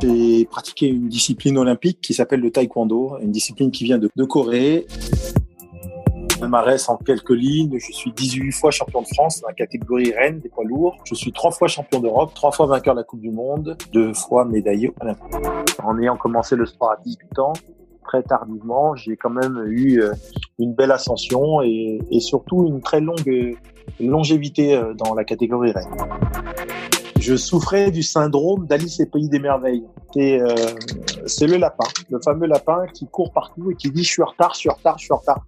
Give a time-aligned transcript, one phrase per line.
[0.00, 4.24] J'ai pratiqué une discipline olympique qui s'appelle le taekwondo, une discipline qui vient de, de
[4.24, 4.86] Corée.
[6.44, 10.40] Palmarès en quelques lignes, je suis 18 fois champion de France dans la catégorie reine
[10.40, 10.96] des poids lourds.
[11.04, 14.12] Je suis trois fois champion d'Europe, trois fois vainqueur de la Coupe du Monde, deux
[14.12, 15.34] fois médaillé olympique.
[15.82, 17.52] En ayant commencé le sport à 18 ans,
[18.04, 20.12] très tardivement, j'ai quand même eu euh,
[20.58, 23.56] une belle ascension et, surtout une très longue
[24.00, 25.88] longévité euh, dans la catégorie reine
[27.24, 29.84] je souffrais du syndrome d'Alice et Pays des Merveilles.
[30.16, 30.54] Euh,
[31.26, 34.26] c'est le lapin, le fameux lapin qui court partout et qui dit je suis en
[34.26, 35.46] retard, je suis en retard, je suis en retard.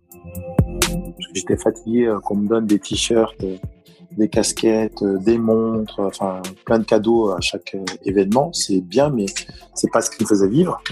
[1.34, 3.56] J'étais fatigué euh, qu'on me donne des t-shirts, euh,
[4.12, 8.54] des casquettes, des montres, enfin plein de cadeaux à chaque événement.
[8.54, 9.26] C'est bien, mais
[9.74, 10.82] c'est pas ce qui me faisait vivre.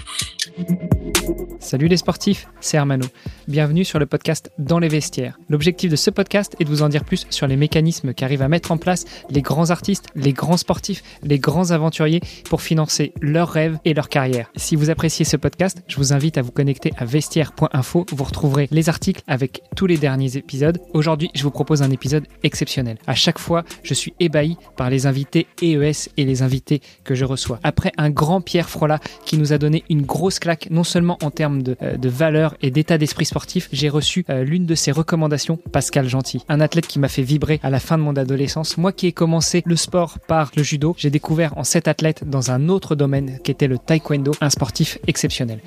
[1.65, 3.07] Salut les sportifs, c'est Hermano.
[3.49, 5.39] Bienvenue sur le podcast Dans les vestiaires.
[5.49, 8.49] L'objectif de ce podcast est de vous en dire plus sur les mécanismes qu'arrivent à
[8.49, 13.49] mettre en place les grands artistes, les grands sportifs, les grands aventuriers pour financer leurs
[13.49, 14.51] rêves et leur carrière.
[14.57, 18.05] Si vous appréciez ce podcast, je vous invite à vous connecter à vestiaire.info.
[18.13, 20.79] Vous retrouverez les articles avec tous les derniers épisodes.
[20.93, 22.99] Aujourd'hui, je vous propose un épisode exceptionnel.
[23.07, 27.25] À chaque fois, je suis ébahi par les invités EES et les invités que je
[27.25, 27.59] reçois.
[27.63, 31.31] Après un grand Pierre Frola qui nous a donné une grosse claque, non seulement en
[31.31, 34.93] termes de, euh, de valeur et d'état d'esprit sportif, j'ai reçu euh, l'une de ses
[34.93, 38.77] recommandations, Pascal Gentil, un athlète qui m'a fait vibrer à la fin de mon adolescence.
[38.77, 42.51] Moi qui ai commencé le sport par le judo, j'ai découvert en cet athlète dans
[42.51, 45.61] un autre domaine qui était le taekwondo, un sportif exceptionnel.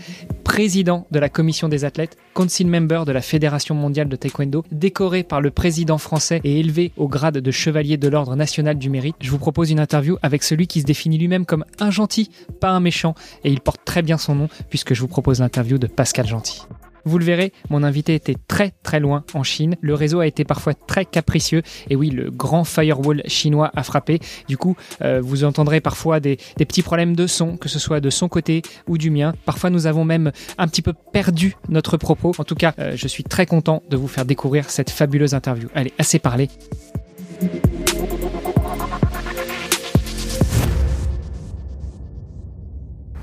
[0.58, 5.22] Président de la commission des athlètes, council member de la Fédération mondiale de taekwondo, décoré
[5.22, 9.16] par le président français et élevé au grade de chevalier de l'ordre national du mérite,
[9.22, 12.72] je vous propose une interview avec celui qui se définit lui-même comme un gentil, pas
[12.72, 15.86] un méchant, et il porte très bien son nom puisque je vous propose l'interview de
[15.86, 16.64] Pascal Gentil.
[17.08, 19.77] Vous le verrez, mon invité était très très loin en Chine.
[19.80, 21.61] Le réseau a été parfois très capricieux.
[21.89, 24.19] Et oui, le grand firewall chinois a frappé.
[24.49, 28.09] Du coup, euh, vous entendrez parfois des, petits problèmes de son, que ce soit de
[28.09, 29.33] son côté ou du mien.
[29.45, 32.33] Parfois, nous avons même un petit peu perdu notre propos.
[32.39, 35.70] En tout cas, euh, je suis très content de vous faire découvrir cette fabuleuse interview.
[35.73, 36.49] Allez, assez parlé.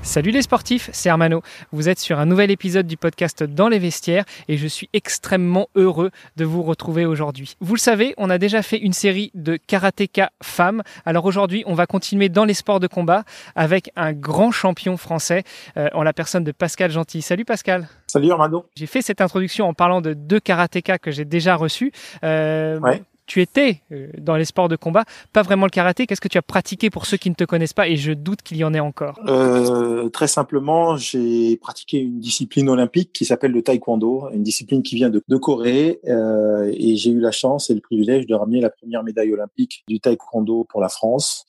[0.05, 1.41] Salut les sportifs, c'est Hermano.
[1.71, 5.67] Vous êtes sur un nouvel épisode du podcast Dans les vestiaires et je suis extrêmement
[5.73, 7.57] heureux de vous retrouver aujourd'hui.
[7.59, 10.83] Vous le savez, on a déjà fait une série de karatéka femmes.
[11.07, 13.23] Alors aujourd'hui, on va continuer dans les sports de combat
[13.55, 15.43] avec un grand champion français
[15.75, 17.23] euh, en la personne de Pascal Gentil.
[17.23, 17.89] Salut Pascal.
[18.05, 18.67] Salut Hermano.
[18.75, 21.91] J'ai fait cette introduction en parlant de deux karatékas que j'ai déjà reçus.
[22.23, 25.03] Euh, ouais tu étais euh, dans les sports de combat,
[25.33, 26.05] pas vraiment le karaté.
[26.05, 28.41] Qu'est-ce que tu as pratiqué pour ceux qui ne te connaissent pas Et je doute
[28.41, 29.19] qu'il y en ait encore?
[29.27, 34.95] Euh, très simplement, j'ai pratiqué une discipline olympique qui s'appelle le taekwondo, une discipline qui
[34.95, 35.99] vient de, Corée.
[36.07, 39.83] Euh, et j'ai eu la chance et le privilège de ramener la première médaille olympique
[39.87, 41.45] du taekwondo pour la France.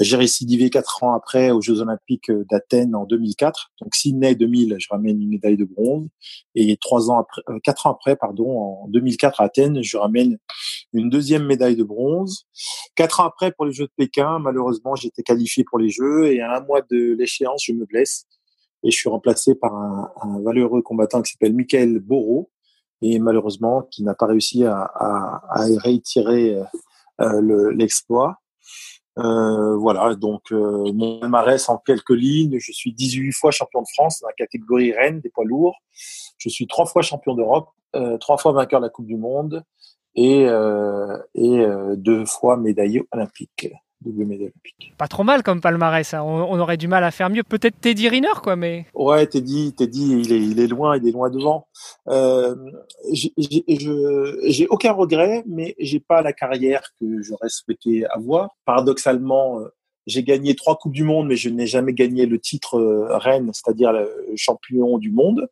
[0.00, 3.72] J'ai récidivé quatre ans après aux Jeux Olympiques d'Athènes en 2004.
[3.80, 6.08] Donc Sydney 2000, je ramène une médaille de bronze.
[6.54, 10.38] Et trois ans après, quatre ans après, pardon, en 2004 à Athènes, je ramène
[10.92, 12.46] une deuxième médaille de bronze.
[12.96, 16.40] Quatre ans après, pour les Jeux de Pékin, malheureusement, j'étais qualifié pour les Jeux et
[16.40, 18.26] à un mois de l'échéance, je me blesse
[18.82, 22.50] et je suis remplacé par un, valeureux combattant qui s'appelle Michael Boro
[23.00, 25.40] et malheureusement qui n'a pas réussi à,
[25.84, 26.58] réitérer
[27.20, 28.38] euh, l'exploit.
[29.18, 33.86] Euh, voilà, donc euh, mon palmarès en quelques lignes, je suis 18 fois champion de
[33.94, 35.76] France dans la catégorie reine des poids lourds.
[36.38, 39.62] Je suis trois fois champion d'Europe, euh, trois fois vainqueur de la Coupe du Monde
[40.16, 43.68] et, euh, et euh, deux fois médaillé olympique.
[44.00, 44.94] Double médaille olympique.
[44.98, 46.22] Pas trop mal comme palmarès, hein.
[46.22, 47.42] on, on, aurait du mal à faire mieux.
[47.42, 48.86] Peut-être Teddy Riner, quoi, mais.
[48.94, 51.68] Ouais, Teddy, Teddy, il est, il est loin, il est loin devant.
[52.08, 52.54] Euh,
[53.12, 58.50] j'ai aucun regret, mais j'ai pas la carrière que j'aurais souhaité avoir.
[58.66, 59.60] Paradoxalement,
[60.06, 62.78] j'ai gagné trois coupes du monde, mais je n'ai jamais gagné le titre
[63.10, 65.48] reine, c'est-à-dire le champion du monde.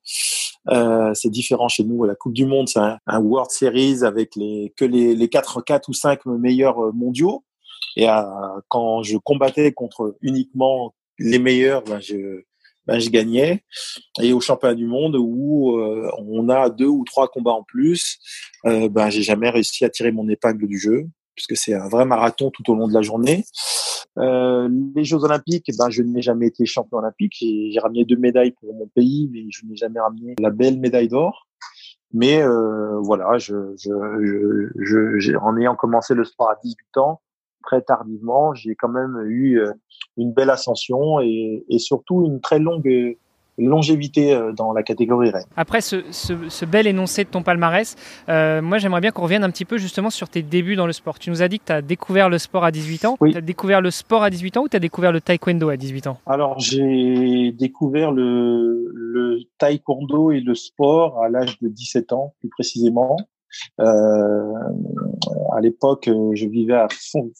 [0.68, 2.04] Euh, c'est différent chez nous.
[2.04, 5.88] La Coupe du Monde, c'est un, World Series avec les que les, les 4, 4
[5.88, 7.44] ou 5 meilleurs mondiaux.
[7.96, 8.22] Et euh,
[8.68, 12.43] quand je combattais contre uniquement les meilleurs, ben je,
[12.87, 13.64] ben je gagnais.
[14.20, 18.19] Et au championnat du monde où euh, on a deux ou trois combats en plus,
[18.66, 22.04] euh, ben j'ai jamais réussi à tirer mon épingle du jeu puisque c'est un vrai
[22.04, 23.44] marathon tout au long de la journée.
[24.19, 27.35] Euh, les Jeux Olympiques, ben, je n'ai jamais été champion olympique.
[27.41, 31.09] J'ai ramené deux médailles pour mon pays, mais je n'ai jamais ramené la belle médaille
[31.09, 31.47] d'or.
[32.12, 37.23] Mais euh, voilà, je, je, je, je, en ayant commencé le sport à 18 ans,
[37.62, 39.73] très tardivement, j'ai quand même eu euh,
[40.19, 43.17] une belle ascension et, et surtout une très longue
[43.58, 45.44] longévité euh, dans la catégorie reine.
[45.56, 47.96] Après ce, bel énoncé de ton palmarès,
[48.28, 50.93] euh, moi j'aimerais bien qu'on revienne un petit peu justement sur tes débuts dans le
[50.93, 51.19] sport.
[51.19, 53.16] Tu nous as dit que tu as découvert le sport à 18 ans.
[53.20, 55.76] Tu as découvert le sport à 18 ans ou tu as découvert le taekwondo à
[55.76, 56.19] 18 ans?
[56.26, 62.49] Alors j'ai découvert le, le taekwondo et le sport à l'âge de 17 ans plus
[62.49, 63.16] précisément.
[63.81, 64.52] Euh,
[65.54, 66.88] à l'époque, euh, je vivais à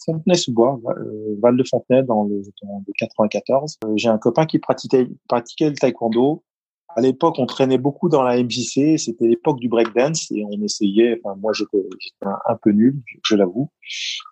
[0.05, 3.79] Fontenay-sous-Bois, euh, Val de Fontenay, dans le, dans 94.
[3.97, 6.43] J'ai un copain qui pratiquait, pratiquait le taekwondo.
[6.95, 8.99] À l'époque, on traînait beaucoup dans la MJC.
[8.99, 11.19] C'était l'époque du breakdance et on essayait.
[11.25, 11.87] Enfin, moi, j'étais
[12.21, 13.71] un, peu nul, je, l'avoue,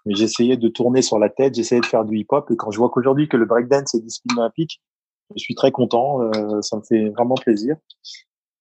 [0.04, 1.54] mais j'essayais de tourner sur la tête.
[1.54, 2.50] J'essayais de faire du hip-hop.
[2.50, 4.82] Et quand je vois qu'aujourd'hui que le breakdance est discipline olympique,
[5.36, 6.18] je suis très content.
[6.60, 7.76] ça me fait vraiment plaisir.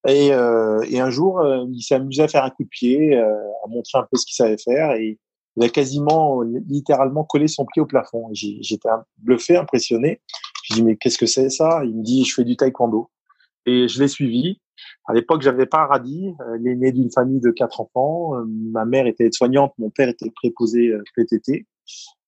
[0.08, 3.18] Et, euh, et un jour, euh, il s'est amusé à faire un coup de pied,
[3.18, 3.36] euh,
[3.66, 5.20] à montrer un peu ce qu'il savait faire, et
[5.58, 8.30] il a quasiment, littéralement, collé son pied au plafond.
[8.34, 8.88] J'étais
[9.18, 10.22] bluffé, impressionné.
[10.64, 11.82] Je dis mais qu'est-ce que c'est ça?
[11.84, 13.10] Il me dit je fais du taekwondo.
[13.66, 14.62] Et je l'ai suivi.
[15.06, 16.34] À l'époque, j'avais pas radis.
[16.62, 18.42] Il est né d'une famille de quatre enfants.
[18.48, 21.66] Ma mère était soignante, mon père était préposé PTT.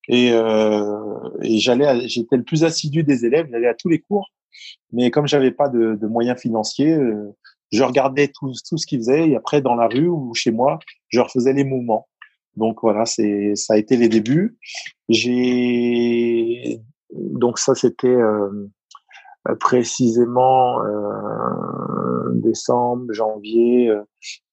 [0.09, 3.47] Et, euh, et j'allais, j'étais le plus assidu des élèves.
[3.49, 4.29] J'allais à tous les cours.
[4.91, 6.97] Mais comme j'avais pas de, de, moyens financiers,
[7.71, 10.79] je regardais tout, tout ce qu'ils faisaient et après dans la rue ou chez moi,
[11.09, 12.07] je refaisais les mouvements.
[12.57, 14.57] Donc voilà, c'est ça a été les débuts.
[15.07, 16.81] J'ai
[17.13, 18.67] donc ça c'était euh,
[19.59, 24.03] précisément euh, décembre, janvier euh,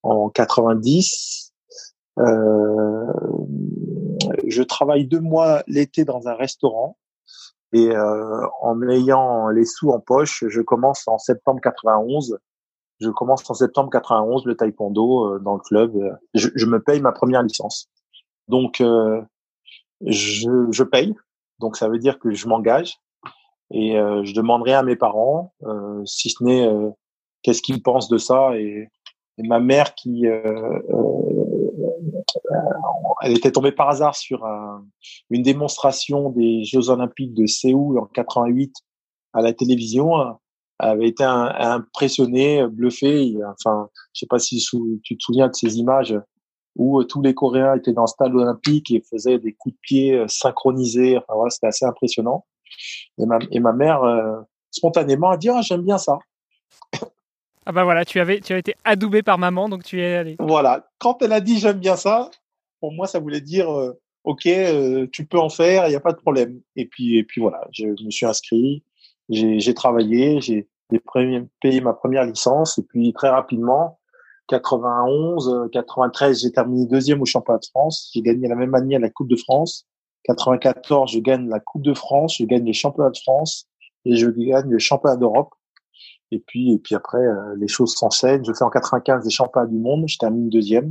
[0.02, 1.52] en 90.
[2.18, 3.12] Euh,
[4.46, 6.96] je travaille deux mois l'été dans un restaurant
[7.72, 7.90] et
[8.62, 12.38] en ayant les sous en poche, je commence en septembre 91
[13.00, 15.96] je commence en septembre 91 le taekwondo euh, dans le club.
[15.96, 17.88] Euh, je, me paye ma première licence.
[18.48, 19.22] Donc, euh,
[20.04, 21.14] je, je, paye.
[21.60, 22.98] Donc, ça veut dire que je m'engage
[23.70, 25.52] et je demanderai à mes parents,
[26.06, 26.66] si ce n'est
[27.42, 28.56] qu'est-ce qu'ils pensent de ça.
[28.56, 28.88] Et,
[29.36, 30.24] ma mère qui,
[33.22, 34.86] elle était tombée par hasard sur un,
[35.28, 38.74] une démonstration des Jeux Olympiques de Séoul en 88
[39.34, 40.38] à la télévision
[40.78, 43.34] avait été impressionné, bluffé.
[43.58, 44.64] Enfin, je sais pas si
[45.02, 46.16] tu te souviens de ces images
[46.78, 49.80] où euh, tous les Coréens étaient dans le stade olympique et faisaient des coups de
[49.82, 51.18] pied euh, synchronisés.
[51.18, 52.46] Enfin voilà, c'était assez impressionnant.
[53.18, 54.40] Et ma, et ma mère, euh,
[54.70, 56.18] spontanément, a dit ah, j'aime bien ça.
[57.70, 60.36] Ah bah voilà, tu avais, tu as été adoubé par maman, donc tu es allé.
[60.38, 62.30] Voilà, quand elle a dit j'aime bien ça,
[62.80, 63.68] pour moi ça voulait dire
[64.24, 64.48] ok,
[65.12, 66.62] tu peux en faire, il n'y a pas de problème.
[66.76, 68.82] Et puis, et puis voilà, je me suis inscrit
[69.28, 70.68] j'ai travaillé, j'ai
[71.60, 73.98] payé ma première licence et puis très rapidement,
[74.48, 78.10] 91, 93, j'ai terminé deuxième au championnat de France.
[78.14, 79.86] J'ai gagné la même année la Coupe de France.
[80.24, 83.68] 94, je gagne la Coupe de France, je gagne les championnats de France
[84.04, 85.52] et je gagne le championnat d'Europe.
[86.30, 88.44] Et puis, et puis après, euh, les choses s'enseignent.
[88.44, 90.88] Je fais en 95 les championnats du monde, je termine deuxième.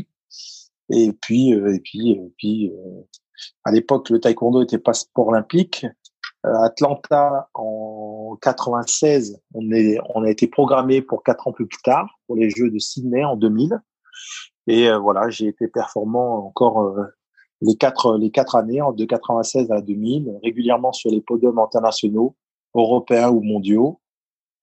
[0.90, 3.02] Et puis, euh, et puis, et puis, euh,
[3.64, 5.86] à l'époque, le taekwondo était pas sport olympique.
[6.48, 12.50] Euh, Atlanta en 96, on, a été programmé pour quatre ans plus tard pour les
[12.50, 13.82] Jeux de Sydney en 2000.
[14.68, 17.04] Et euh, voilà, j'ai été performant encore euh,
[17.62, 22.36] les quatre années, de 96 à 2000, régulièrement sur les podiums internationaux,
[22.76, 24.00] européens ou mondiaux.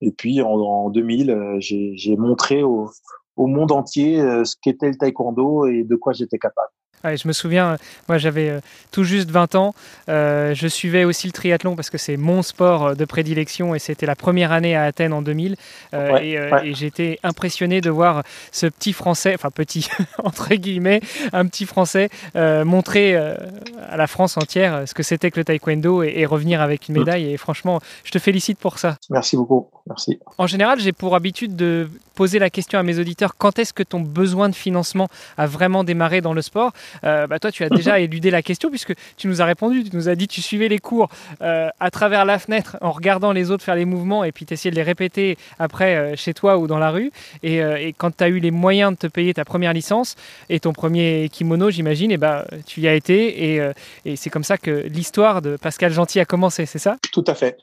[0.01, 2.91] Et puis en, en 2000, j'ai montré au
[3.37, 6.71] monde entier ce qu'était le taekwondo et de quoi j'étais capable
[7.05, 7.77] je me souviens, euh,
[8.09, 8.61] moi j'avais euh,
[8.91, 9.75] tout juste 20 ans,
[10.09, 14.07] euh, je suivais aussi le triathlon parce que c'est mon sport de prédilection et c'était
[14.07, 15.57] la première année à Athènes en 2000
[15.93, 16.39] et,
[16.75, 19.89] j'étais impressionné de voir ce petit Français, enfin petit
[20.25, 21.01] entre guillemets,
[21.33, 26.25] un petit Français montrer à la France entière ce que c'était que le taekwondo et,
[26.27, 26.99] revenir avec une mm.
[26.99, 28.97] médaille et franchement, je te félicite pour ça.
[29.11, 30.19] Merci beaucoup, merci.
[30.39, 33.83] En général, j'ai pour habitude de poser la question à mes auditeurs quand est-ce que
[33.83, 36.73] ton besoin de financement a vraiment démarré dans le sport
[37.05, 39.85] euh, bah toi, tu as déjà éludé la question puisque tu nous as répondu.
[39.85, 41.09] Tu nous as dit tu suivais les cours
[41.43, 44.55] euh, à travers la fenêtre en regardant les autres faire les mouvements et puis tu
[44.55, 47.11] essayais de les répéter après euh, chez toi ou dans la rue.
[47.43, 47.63] Et,
[47.99, 50.17] quand tu as eu les moyens de te payer ta première licence
[50.49, 53.55] et ton premier kimono, j'imagine, et bah, tu y as été.
[53.55, 53.71] Et,
[54.05, 56.97] et c'est comme ça que l'histoire de Pascal Gentil a commencé, c'est ça?
[57.13, 57.57] Tout à fait.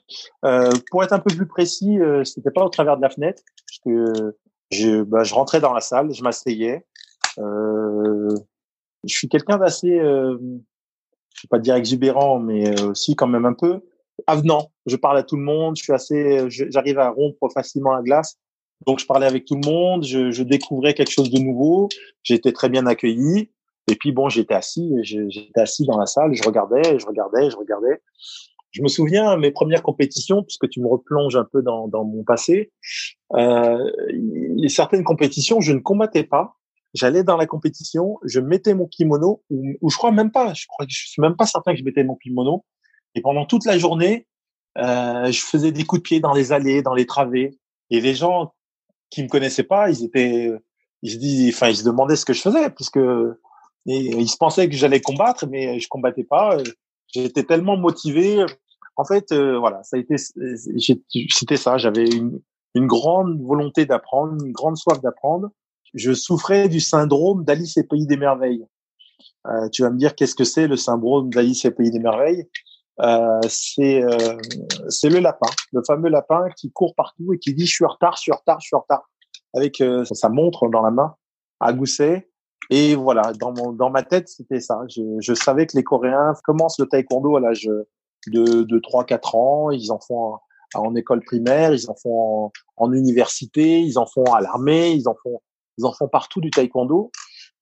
[0.89, 3.89] pour être un peu plus précis, c'était pas au travers de la fenêtre, puisque
[4.72, 6.86] je, bah, je rentrais dans la salle, je m'asseyais.
[7.40, 8.36] Euh,
[9.04, 10.38] je suis quelqu'un d'assez, euh,
[11.36, 13.82] je vais pas dire exubérant, mais euh, aussi quand même un peu
[14.28, 14.72] avenant.
[14.86, 15.75] Je parle à tout le monde.
[15.78, 18.38] Je suis assez, j'arrive à rompre facilement la glace.
[18.86, 20.06] Donc je parlais avec tout le monde.
[20.06, 21.90] Je, je découvrais quelque chose de nouveau.
[22.24, 23.50] J'étais très bien accueilli.
[23.88, 26.34] Et puis bon, j'étais assis, j'étais assis dans la salle.
[26.34, 28.01] Je regardais, je regardais, je regardais.
[28.72, 32.24] Je me souviens mes premières compétitions, puisque tu me replonges un peu dans, dans mon
[32.24, 32.72] passé.
[33.36, 33.92] Euh,
[34.68, 36.56] certaines compétitions, je ne combattais pas.
[36.94, 40.54] J'allais dans la compétition, je mettais mon kimono, ou, je crois même pas.
[40.54, 42.66] Je crois que je suis même pas certain que je mettais mon kimono.
[43.16, 44.28] Et pendant toute la journée,
[44.78, 47.58] euh, je faisais des coups de pied dans les allées, dans les travées.
[47.90, 48.54] Et les gens
[49.10, 50.51] qui me connaissaient pas, ils étaient,
[51.01, 53.00] ils se disent, enfin, ils se demandaient ce que je faisais, puisque
[53.88, 56.58] et ils se pensaient que j'allais combattre, mais je combattais pas.
[57.13, 58.46] J'étais tellement motivé.
[58.96, 61.77] En fait, euh, voilà, ça a été, c'était ça.
[61.77, 62.39] J'avais une,
[62.75, 65.50] une grande volonté d'apprendre, une grande soif d'apprendre.
[65.94, 68.65] Je souffrais du syndrome d'Alice et Pays des Merveilles.
[69.48, 72.48] Euh, tu vas me dire qu'est-ce que c'est le syndrome d'Alice et Pays des Merveilles?
[73.01, 74.38] Euh, C'est euh,
[74.89, 77.89] c'est le lapin, le fameux lapin qui court partout et qui dit je suis en
[77.89, 79.10] retard, je suis en retard, je suis en retard,
[79.53, 81.15] avec euh, sa montre dans la main
[81.60, 82.30] à gousset.
[82.70, 84.82] Et voilà, dans, mon, dans ma tête, c'était ça.
[84.89, 87.70] Je, je, savais que les Coréens commencent le taekwondo à l'âge
[88.27, 89.72] de, de 3-4 ans.
[89.72, 90.38] Ils en font
[90.74, 95.10] en école primaire, ils en font en, en université, ils en font à l'armée, ils
[95.10, 95.41] en font,
[95.77, 97.12] ils en font partout du taekwondo.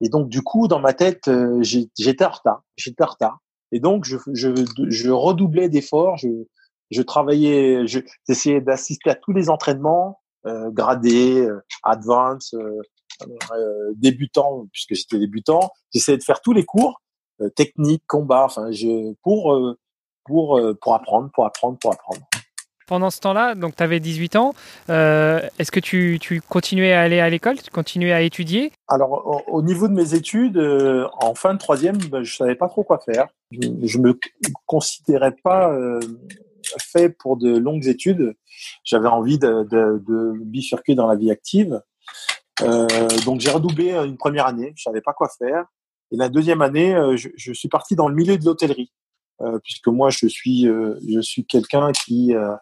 [0.02, 3.40] Et donc du coup, dans ma tête, euh, j'étais en retard, j'étais en retard.
[3.72, 4.50] Et donc je, je,
[4.90, 6.28] je redoublais d'efforts, je,
[6.92, 12.82] je travaillais, j'essayais d'assister à tous les entraînements, euh, gradés, euh, advance, euh,
[13.22, 15.72] euh, débutant puisque j'étais débutant.
[15.94, 17.02] J'essayais de faire tous les cours,
[17.56, 19.58] techniques, combat, enfin je pour
[20.26, 22.22] pour pour apprendre, pour apprendre, pour apprendre
[22.90, 24.54] pendant ce temps-là, donc tu avais 18 ans,
[24.90, 28.72] euh, est-ce que tu, tu, continuais à aller à l'école, tu continuais à étudier?
[28.88, 32.68] Alors, au, niveau de mes études, euh, en fin de troisième, ben, je savais pas
[32.68, 33.28] trop quoi faire.
[33.52, 34.18] Je, me
[34.66, 36.00] considérais pas euh,
[36.80, 38.34] fait pour de longues études.
[38.84, 41.82] J'avais envie de, de, de, bifurquer dans la vie active.
[42.62, 42.88] Euh,
[43.26, 44.74] donc, j'ai redoublé une première année.
[44.76, 45.66] Je savais pas quoi faire.
[46.12, 48.92] Et la deuxième année, je, je suis parti dans le milieu de l'hôtellerie.
[49.42, 52.56] Euh, puisque moi je suis euh, je suis quelqu'un qui euh,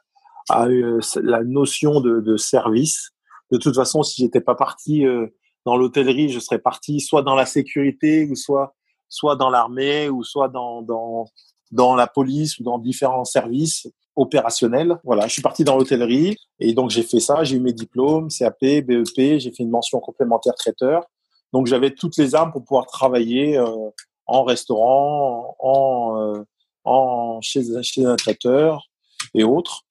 [0.50, 3.10] a eu la notion de, de, service.
[3.52, 5.26] De toute façon, si j'étais pas parti euh,
[5.66, 8.76] dans l'hôtellerie, je serais parti soit dans la sécurité ou soit
[9.10, 11.26] soit dans l'armée ou soit dans, dans
[11.72, 13.88] dans la police ou dans différents services
[14.18, 15.00] opérationnels.
[15.04, 18.28] Voilà, je suis parti dans l'hôtellerie et donc j'ai fait ça, j'ai eu mes diplômes,
[18.30, 21.06] CAP, BEP, j'ai fait une mention complémentaire traiteur.
[21.54, 23.90] Donc j'avais toutes les armes pour pouvoir travailler euh,
[24.26, 26.44] en restaurant, en, euh,
[26.84, 28.90] en chez, chez un traiteur
[29.34, 29.84] et autres.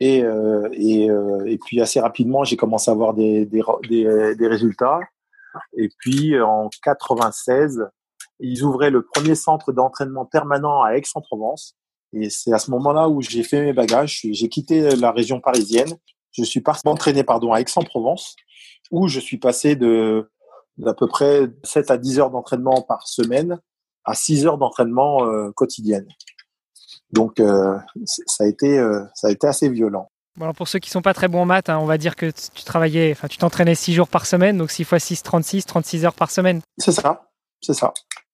[0.00, 4.34] Et, euh, et, euh, et, puis assez rapidement, j'ai commencé à avoir des, des, des,
[4.34, 4.98] des, résultats.
[5.76, 7.86] Et puis en 96,
[8.40, 11.76] ils ouvraient le premier centre d'entraînement permanent à Aix-en-Provence.
[12.12, 14.20] Et c'est à ce moment-là où j'ai fait mes bagages.
[14.30, 15.96] J'ai quitté la région parisienne.
[16.32, 18.36] Je suis parti m'entraîner pardon à Aix-en-Provence,
[18.90, 20.30] où je suis passé de
[20.78, 23.60] d'à peu près 7 à 10 heures d'entraînement par semaine
[24.04, 26.08] à 6 heures d'entraînement euh, quotidienne.
[27.12, 30.08] Donc euh, ça a été euh, ça a été assez violent.
[30.36, 32.16] Bon alors pour ceux qui sont pas très bons en maths, hein, on va dire
[32.16, 35.66] que tu travaillais, enfin tu t'entraînais 6 jours par semaine, donc 6 fois 6, 36,
[35.66, 36.62] 36 heures par semaine.
[36.78, 37.28] C'est ça,
[37.60, 37.92] c'est ça.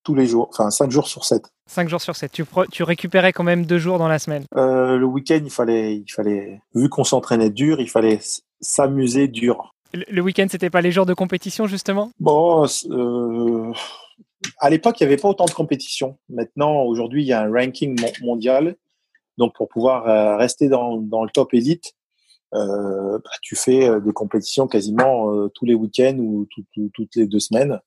[0.08, 1.42] Tous les jours, enfin 5 jours sur 7.
[1.66, 2.32] 5 jours sur 7.
[2.32, 4.46] Tu, tu récupérais quand même 2 jours dans la semaine?
[4.56, 8.18] Euh, Le week-end, il fallait, il fallait, vu qu'on s'entraînait dur, il fallait
[8.62, 9.74] s'amuser dur.
[9.92, 12.10] Le, le week-end, c'était pas les jours de compétition justement?
[12.20, 13.70] Bon, euh,
[14.56, 16.16] à l'époque, il n'y avait pas autant de compétition.
[16.30, 18.76] Maintenant, aujourd'hui, il y a un ranking mondial.
[19.36, 21.92] Donc, pour pouvoir euh, rester dans, dans, le top élite,
[22.50, 27.40] bah, tu fais des compétitions quasiment tous les week-ends ou tout, tout, toutes les deux
[27.40, 27.78] semaines.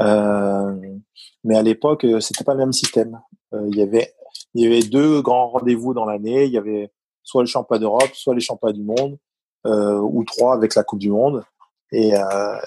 [0.00, 0.74] Euh,
[1.44, 3.20] mais à l'époque, c'était pas le même système.
[3.52, 4.12] il y avait
[4.54, 6.44] il y avait deux grands rendez-vous dans l'année.
[6.44, 6.90] Il y avait
[7.22, 9.18] soit le championnat d'Europe, soit les championnats du monde,
[9.64, 11.44] ou trois avec la Coupe du Monde.
[11.92, 12.12] Et,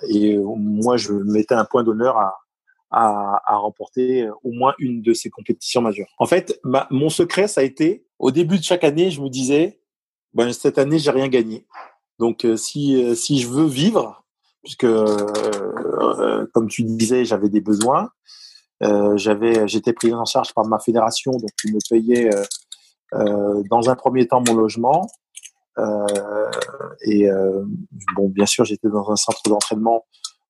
[0.10, 2.36] et moi, je mettais un point d'honneur à,
[2.92, 6.14] à, à, remporter euh, au moins une de ces compétitions majeures.
[6.18, 9.30] En fait, ma, mon secret, ça a été, au début de chaque année, je me
[9.30, 9.80] disais,
[10.34, 11.66] ben, cette année, j'ai rien gagné.
[12.20, 14.24] Donc, euh, si, euh, si je veux vivre,
[14.64, 18.10] puisque, euh, comme tu disais, j'avais des besoins,
[19.16, 22.30] j'avais, j'étais pris en charge par ma fédération, donc ils me payait
[23.12, 25.08] dans un premier temps mon logement.
[27.02, 27.28] et
[28.16, 30.06] bon, bien sûr, j'étais dans un centre d'entraînement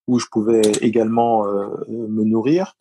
[0.08, 2.74] où je pouvais également euh, me nourrir.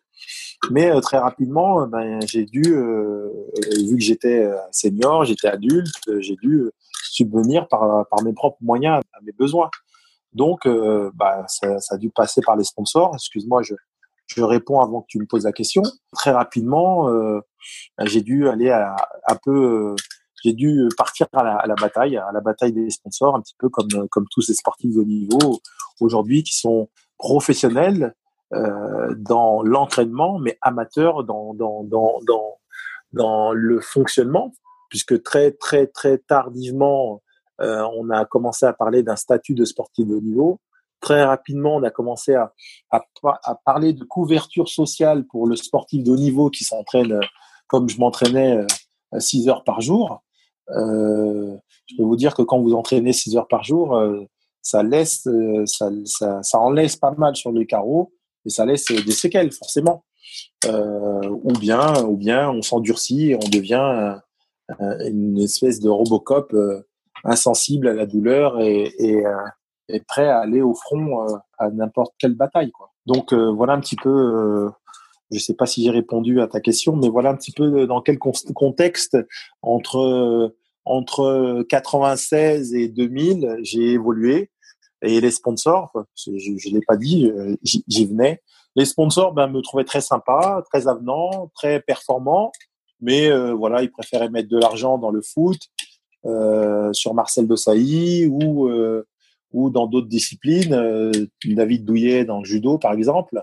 [0.70, 6.36] Mais euh, très rapidement, euh, ben, j'ai dû, vu que j'étais senior, j'étais adulte, j'ai
[6.36, 6.70] dû
[7.02, 9.70] subvenir par, par mes propres moyens à mes besoins.
[10.36, 10.68] Donc,
[11.14, 13.12] bah, ça, ça, a dû passer par les sponsors.
[13.14, 13.74] Excuse-moi, je,
[14.26, 15.82] je réponds avant que tu me poses la question.
[16.12, 17.40] Très rapidement, euh,
[18.04, 18.96] j'ai dû aller à,
[19.28, 19.94] un peu,
[20.42, 23.54] j'ai dû partir à la, à la, bataille, à la bataille des sponsors, un petit
[23.58, 25.60] peu comme comme tous ces sportifs de niveau
[26.00, 26.88] aujourd'hui qui sont
[27.18, 28.14] professionnel
[28.52, 32.58] euh, dans l'entraînement, mais amateur dans, dans, dans, dans,
[33.12, 34.52] dans le fonctionnement.
[34.90, 37.22] puisque très très très tardivement,
[37.58, 40.60] on a commencé à parler d'un statut de sportif de haut niveau.
[41.00, 42.52] Très rapidement, on a commencé à,
[42.90, 47.20] à, à, parler de couverture sociale pour le sportif de haut niveau qui s'entraîne
[47.66, 48.64] comme je m'entraînais
[49.18, 50.22] 6 heures par jour.
[50.70, 54.00] Euh, je peux vous dire que quand vous entraînez 6 heures par jour,
[54.62, 55.28] ça laisse,
[55.66, 58.12] ça, ça, ça en laisse pas mal sur les carreaux
[58.44, 60.04] et ça laisse des séquelles forcément.
[60.64, 64.16] Euh, ou bien, ou bien on s'endurcit et on devient
[64.80, 66.82] une espèce de Robocop euh,
[67.24, 69.24] insensible à la douleur et, et,
[69.88, 71.26] et, prêt à aller au front
[71.58, 72.70] à n'importe quelle bataille.
[72.72, 72.92] Quoi.
[73.06, 74.70] Donc voilà un petit peu
[75.30, 77.86] je ne sais pas si j'ai répondu à ta question, mais voilà un petit peu
[77.86, 79.16] dans quel contexte
[79.62, 80.54] entre
[80.84, 84.50] entre 96 et 2000 j'ai évolué
[85.02, 88.42] et les sponsors, je ne l'ai pas dit, euh, j'y venais.
[88.74, 92.50] Les sponsors ben, me trouvaient très sympa, très avenant, très performant,
[93.00, 95.75] mais euh, voilà, ils préféraient mettre de l'argent dans le foot, euh,
[96.92, 99.06] sur Marcel Desailly ou euh,
[99.52, 101.12] ou dans d'autres disciplines, euh,
[101.44, 103.42] David Douillet dans le judo par exemple,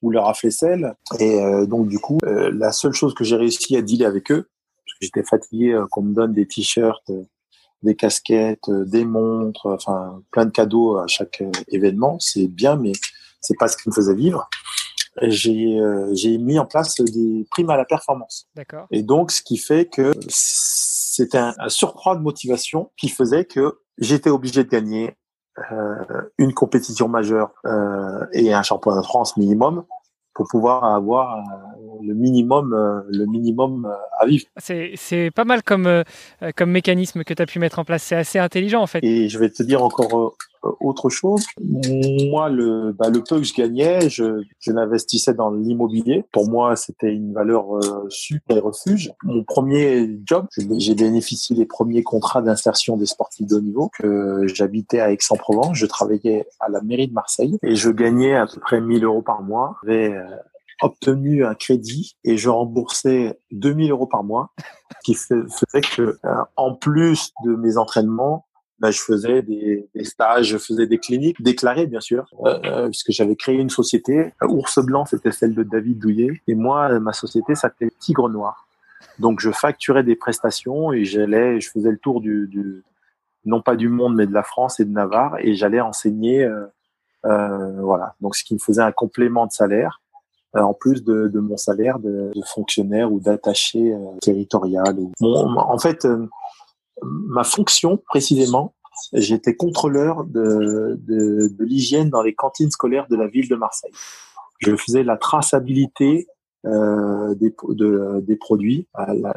[0.00, 0.94] ou le Flessel.
[1.18, 4.48] Et donc du coup, la seule chose que j'ai réussi à dealer avec eux,
[4.84, 7.10] parce que j'étais fatigué qu'on me donne des t-shirts
[7.82, 12.18] des casquettes, euh, des montres, enfin plein de cadeaux à chaque euh, événement.
[12.18, 12.92] C'est bien, mais
[13.40, 14.48] c'est pas ce qui me faisait vivre.
[15.22, 18.48] J'ai euh, j'ai mis en place des primes à la performance.
[18.54, 18.86] D'accord.
[18.90, 20.12] Et donc, ce qui fait que
[21.20, 25.16] c'était un, un, surcroît de motivation qui faisait que j'étais obligé de gagner
[25.72, 29.84] euh, une compétition majeure euh, et un championnat de France minimum
[30.34, 31.42] pour pouvoir avoir euh,
[32.02, 34.46] le minimum, euh, le minimum euh, à vivre.
[34.56, 36.02] C'est pas mal comme,
[36.56, 38.04] comme mécanisme que tu as pu mettre en place.
[38.04, 39.00] C'est assez intelligent en fait.
[39.02, 40.36] Et je vais te dire encore
[40.80, 41.46] autre chose.
[41.60, 46.24] Moi, le, bah, le peu que je gagnais, je, je l'investissais dans l'immobilier.
[46.32, 49.12] Pour moi, c'était une valeur euh, super et refuge.
[49.24, 50.46] Mon premier job,
[50.78, 53.90] j'ai bénéficié des premiers contrats d'insertion des sportifs de haut niveau.
[53.98, 58.46] Que j'habitais à Aix-en-Provence, je travaillais à la mairie de Marseille et je gagnais à
[58.46, 59.76] peu près 1000 euros par mois.
[59.82, 60.24] J'avais euh,
[60.82, 66.34] obtenu un crédit et je remboursais 2000 euros par mois, ce qui faisait que, euh,
[66.56, 68.46] en plus de mes entraînements,
[68.80, 72.88] bah, je faisais des, des, stages, je faisais des cliniques déclarées, bien sûr, euh, euh
[72.88, 74.32] puisque j'avais créé une société.
[74.42, 76.40] Ours Blanc, c'était celle de David Douillet.
[76.48, 78.66] Et moi, ma société s'appelait Tigre Noir.
[79.18, 82.82] Donc, je facturais des prestations et j'allais, je faisais le tour du, du,
[83.44, 86.66] non pas du monde, mais de la France et de Navarre, et j'allais enseigner, euh,
[87.26, 88.14] euh, voilà.
[88.20, 90.00] Donc, ce qui me faisait un complément de salaire,
[90.56, 94.96] euh, en plus de, de, mon salaire de, de fonctionnaire ou d'attaché territorial.
[95.20, 96.06] En fait,
[97.02, 98.74] ma fonction précisément,
[99.12, 100.98] j'étais contrôleur de,
[101.58, 103.92] l'hygiène dans les cantines scolaires de la ville de Marseille.
[104.58, 106.26] Je faisais la traçabilité
[106.66, 108.86] euh, des, de, des produits,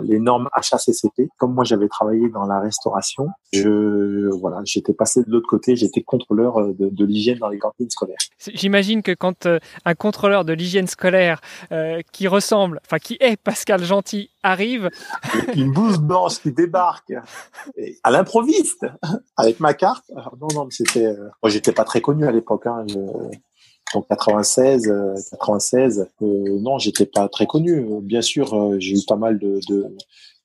[0.01, 1.29] les normes HACCP.
[1.37, 6.01] Comme moi, j'avais travaillé dans la restauration, je voilà, j'étais passé de l'autre côté, j'étais
[6.01, 8.17] contrôleur euh, de, de l'hygiène dans les cantines scolaires.
[8.39, 11.39] J'imagine que quand euh, un contrôleur de l'hygiène scolaire
[11.71, 14.89] euh, qui ressemble, enfin qui est Pascal Gentil arrive,
[15.55, 17.13] une blouse blanche qui débarque
[18.03, 18.85] à l'improviste
[19.37, 20.03] avec ma carte.
[20.39, 22.67] non, non, mais c'était, euh, moi, j'étais pas très connu à l'époque.
[22.67, 22.97] Hein, je
[23.93, 24.91] donc 96,
[25.31, 25.99] 96.
[25.99, 27.85] Euh, euh, non, j'étais pas très connu.
[28.01, 29.61] Bien sûr, euh, j'ai eu pas mal de,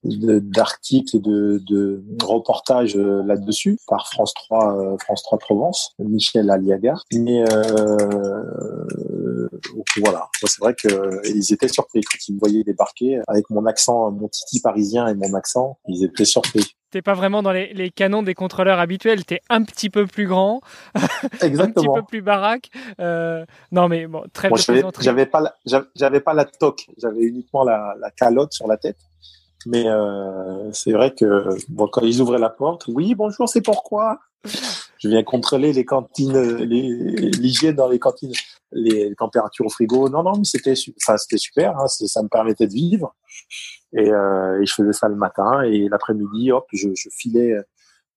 [0.04, 7.42] d'articles et de, de reportages là-dessus par France 3 France 3 Provence Michel Aliaga mais
[7.52, 7.98] euh,
[10.00, 14.12] voilà c'est vrai que ils étaient surpris quand ils me voyaient débarquer avec mon accent
[14.12, 17.90] mon titi parisien et mon accent ils étaient surpris t'es pas vraiment dans les, les,
[17.90, 20.61] canons des contrôleurs habituels, t'es un petit peu plus grand,
[21.42, 21.62] Exactement.
[21.62, 22.70] un petit peu plus baraque.
[23.01, 24.90] Euh, non mais bon, très bien.
[25.01, 25.55] J'avais pas,
[25.94, 28.98] j'avais pas la toque, j'avais uniquement la, la, calotte sur la tête.
[29.66, 34.20] Mais euh, c'est vrai que bon, quand ils ouvraient la porte, oui, bonjour, c'est pourquoi?
[34.98, 38.33] Je viens contrôler les cantines, l'hygiène dans les cantines,
[38.72, 40.09] les températures au frigo.
[40.09, 41.78] Non, non, mais c'était, enfin, c'était super.
[41.78, 43.14] Hein, ça me permettait de vivre.
[43.92, 47.54] Et, euh, et, je faisais ça le matin et l'après-midi, hop, je, je, filais,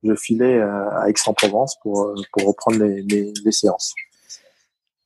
[0.04, 3.94] je filais euh, à Aix-en-Provence pour, euh, pour reprendre les, les, les séances.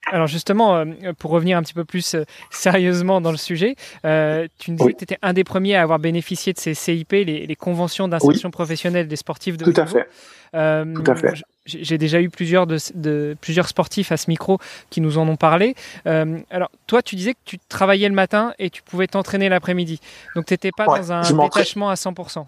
[0.08, 0.86] Alors justement,
[1.18, 2.16] pour revenir un petit peu plus
[2.52, 5.98] sérieusement dans le sujet, tu nous disais que tu étais un des premiers à avoir
[5.98, 10.08] bénéficié de ces CIP, les, les conventions d'insertion professionnelle des sportifs de Tout à fait.
[10.54, 11.34] Euh, Tout à fait.
[11.66, 15.36] J'ai déjà eu plusieurs, de, de, plusieurs sportifs à ce micro qui nous en ont
[15.36, 15.76] parlé.
[16.06, 20.00] Euh, alors, toi, tu disais que tu travaillais le matin et tu pouvais t'entraîner l'après-midi.
[20.36, 22.46] Donc, tu n'étais pas ouais, dans un détachement à 100%.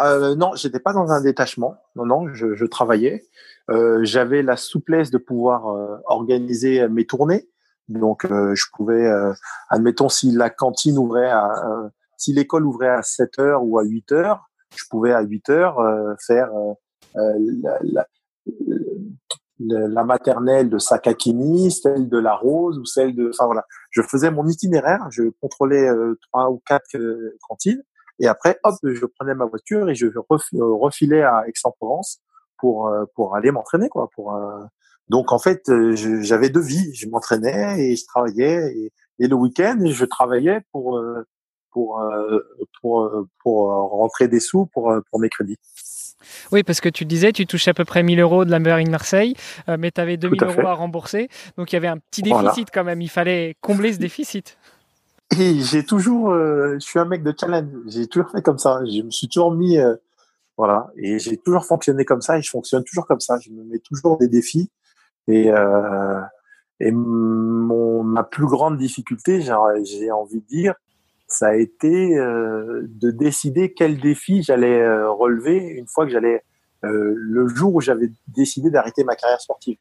[0.00, 1.76] Euh, non, j'étais pas dans un détachement.
[1.96, 3.24] Non, non, je, je travaillais.
[3.70, 7.48] Euh, J'avais la souplesse de pouvoir euh, organiser mes tournées.
[7.88, 9.32] Donc, euh, je pouvais, euh,
[9.68, 11.50] admettons, si la cantine ouvrait à,
[12.16, 15.78] si l'école ouvrait à 7 heures ou à 8 heures, je pouvais à 8 heures
[15.80, 16.50] euh, faire
[17.14, 18.06] la, la,
[19.60, 24.30] la, maternelle de Sakakini, celle de la Rose ou celle de, enfin voilà, je faisais
[24.30, 25.88] mon itinéraire, je contrôlais
[26.28, 26.98] trois ou quatre
[27.48, 27.82] cantines
[28.18, 30.06] et après hop, je prenais ma voiture et je
[30.56, 32.20] refilais à Aix-en-Provence
[32.58, 34.36] pour pour aller m'entraîner quoi, pour
[35.08, 35.62] donc en fait,
[35.94, 36.94] j'avais deux vies.
[36.94, 38.72] Je m'entraînais et je travaillais.
[38.76, 41.00] Et, et le week-end, je travaillais pour
[41.70, 42.02] pour
[42.80, 43.10] pour
[43.42, 45.58] pour rentrer des sous pour pour mes crédits.
[46.52, 48.90] Oui, parce que tu disais, tu touchais à peu près 1000 euros de la Marine
[48.90, 49.34] Marseille,
[49.78, 51.28] mais tu avais 2000 euros à rembourser.
[51.56, 53.00] Donc il y avait un petit déficit quand même.
[53.00, 54.56] Il fallait combler ce déficit.
[55.38, 57.68] Et j'ai toujours, je suis un mec de challenge.
[57.88, 58.80] J'ai toujours fait comme ça.
[58.84, 59.78] Je me suis toujours mis,
[60.56, 63.38] voilà, et j'ai toujours fonctionné comme ça et je fonctionne toujours comme ça.
[63.40, 64.70] Je me mets toujours des défis
[65.26, 66.20] et, euh,
[66.78, 70.74] et mon, ma plus grande difficulté, j'ai envie de dire,
[71.26, 76.42] ça a été euh, de décider quel défi j'allais euh, relever une fois que j'allais
[76.84, 79.78] euh, le jour où j'avais décidé d'arrêter ma carrière sportive.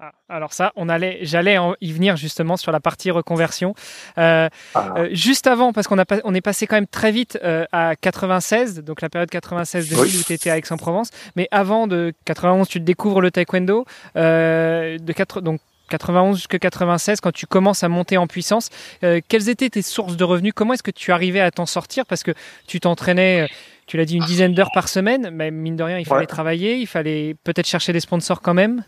[0.00, 3.74] Ah, alors ça, on allait, j'allais y venir justement sur la partie reconversion.
[4.18, 4.94] Euh, ah.
[4.96, 7.94] euh, juste avant, parce qu'on a, on est passé quand même très vite euh, à
[7.94, 11.10] 96, donc la période 96 2000 où tu étais à Aix-en-Provence.
[11.36, 13.84] Mais avant de 91, tu découvres le taekwondo.
[14.16, 18.70] de 4, donc 91 jusqu'à 96, quand tu commences à monter en puissance,
[19.00, 20.52] quelles étaient tes sources de revenus?
[20.54, 22.06] Comment est-ce que tu arrivais à t'en sortir?
[22.06, 22.32] Parce que
[22.66, 23.48] tu t'entraînais,
[23.86, 26.76] tu l'as dit, une dizaine d'heures par semaine, mais mine de rien, il fallait travailler,
[26.76, 28.84] il fallait peut-être chercher des sponsors quand même?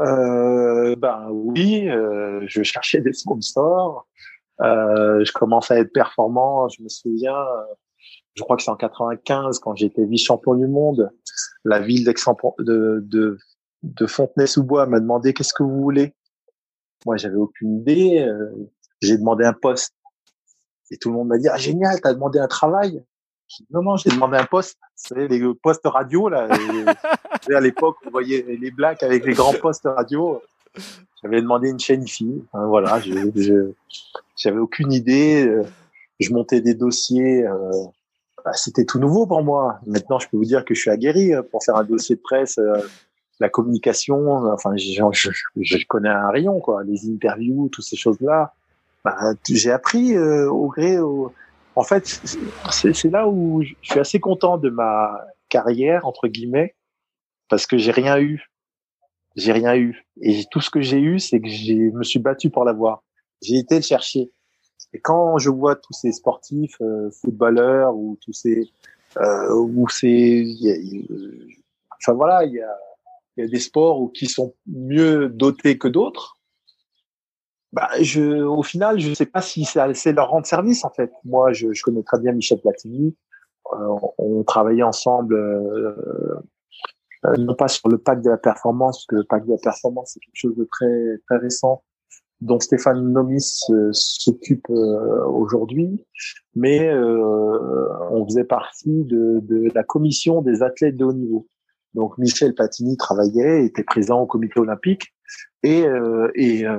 [0.00, 4.06] Euh, Ben oui, euh, je cherchais des sponsors.
[4.60, 6.68] Euh, je commençais à être performant.
[6.68, 7.44] Je me souviens,
[8.34, 11.10] je crois que c'est en 95 quand j'étais vice-champion du monde.
[11.64, 13.38] La ville de, de,
[13.82, 16.14] de Fontenay-sous-Bois m'a demandé qu'est-ce que vous voulez.
[17.04, 18.20] Moi, j'avais aucune idée.
[18.20, 18.50] Euh,
[19.00, 19.94] j'ai demandé un poste.
[20.90, 23.02] Et tout le monde m'a dit ah génial, t'as demandé un travail.
[23.70, 24.78] Non, non, j'ai demandé un poste.
[24.80, 26.48] Vous savez, les postes radio, là.
[27.54, 30.42] à l'époque, on voyait les blacks avec les grands postes radio.
[31.22, 32.44] J'avais demandé une chaîne IFI.
[32.52, 33.00] Enfin, voilà,
[34.36, 35.62] j'avais aucune idée.
[36.20, 37.46] Je montais des dossiers.
[37.46, 37.70] Euh,
[38.44, 39.80] bah, c'était tout nouveau pour moi.
[39.86, 42.20] Maintenant, je peux vous dire que je suis aguerri euh, pour faire un dossier de
[42.20, 42.58] presse.
[42.58, 42.80] Euh,
[43.40, 46.82] la communication, enfin, je, je, je, connais un rayon, quoi.
[46.84, 48.54] Les interviews, toutes ces choses-là.
[49.04, 49.16] Bah,
[49.48, 51.32] j'ai appris au gré, au,
[51.76, 52.06] en fait,
[52.70, 55.20] c'est là où je suis assez content de ma
[55.50, 56.74] carrière entre guillemets
[57.48, 58.50] parce que j'ai rien eu.
[59.36, 60.06] J'ai rien eu.
[60.22, 63.04] Et tout ce que j'ai eu, c'est que je me suis battu pour l'avoir.
[63.42, 64.30] J'ai été le chercher.
[64.94, 68.70] Et quand je vois tous ces sportifs, euh, footballeurs ou tous ces,
[69.18, 70.46] euh, ou ces,
[72.00, 72.74] enfin voilà, il y a,
[73.42, 76.36] y a des sports où qui sont mieux dotés que d'autres
[77.72, 81.12] bah, je, au final, je ne sais pas si c'est leur rendre service en fait.
[81.24, 83.14] Moi, je, je connais très bien Michel Platini.
[83.74, 86.40] Euh, on, travaillait ensemble, euh,
[87.24, 89.58] euh, non pas sur le pack de la performance, parce que le pack de la
[89.58, 91.82] performance c'est quelque chose de très très récent,
[92.40, 96.04] dont Stéphane Nomis s'occupe aujourd'hui,
[96.54, 101.48] mais on faisait partie de, de la commission des athlètes de haut niveau.
[101.96, 105.12] Donc Michel Platini travaillait, était présent au comité olympique
[105.62, 106.78] et, euh, et, euh,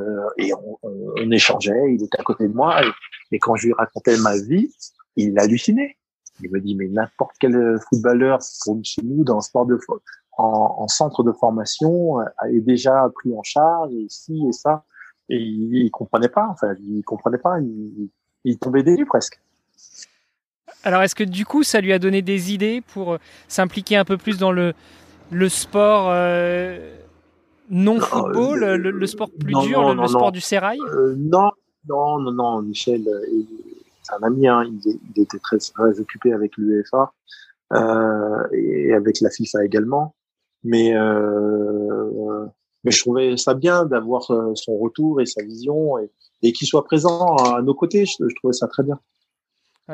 [1.18, 1.94] on, échangeait.
[1.94, 2.82] Il était à côté de moi
[3.32, 4.72] et, quand je lui racontais ma vie,
[5.16, 5.98] il hallucinait.
[6.42, 9.78] Il me dit mais n'importe quel footballeur pour chez nous dans le sport de
[10.38, 14.86] en, en, centre de formation est déjà pris en charge et ci et ça
[15.30, 16.48] et il, il comprenait pas.
[16.52, 17.60] Enfin, il comprenait pas.
[17.60, 18.10] Il,
[18.44, 19.40] il tombait des nues presque.
[20.84, 24.06] Alors, est-ce que du coup, ça lui a donné des idées pour euh, s'impliquer un
[24.06, 24.74] peu plus dans le,
[25.32, 26.96] le sport euh,
[27.70, 30.80] non football, euh, le, sport plus dur, le, sport du sérail?
[30.94, 31.52] Euh, Non,
[31.88, 32.62] non, non, non.
[32.62, 33.04] Michel,
[34.04, 34.48] c'est un ami.
[34.48, 37.12] Hein, il, était très, très occupé avec l'UEFA
[38.54, 40.16] et avec la FIFA également.
[40.64, 40.94] Mais
[42.84, 46.10] mais je trouvais ça bien d'avoir son retour et sa vision et,
[46.42, 48.06] et qu'il soit présent à nos côtés.
[48.06, 49.00] je trouvais ça très bien.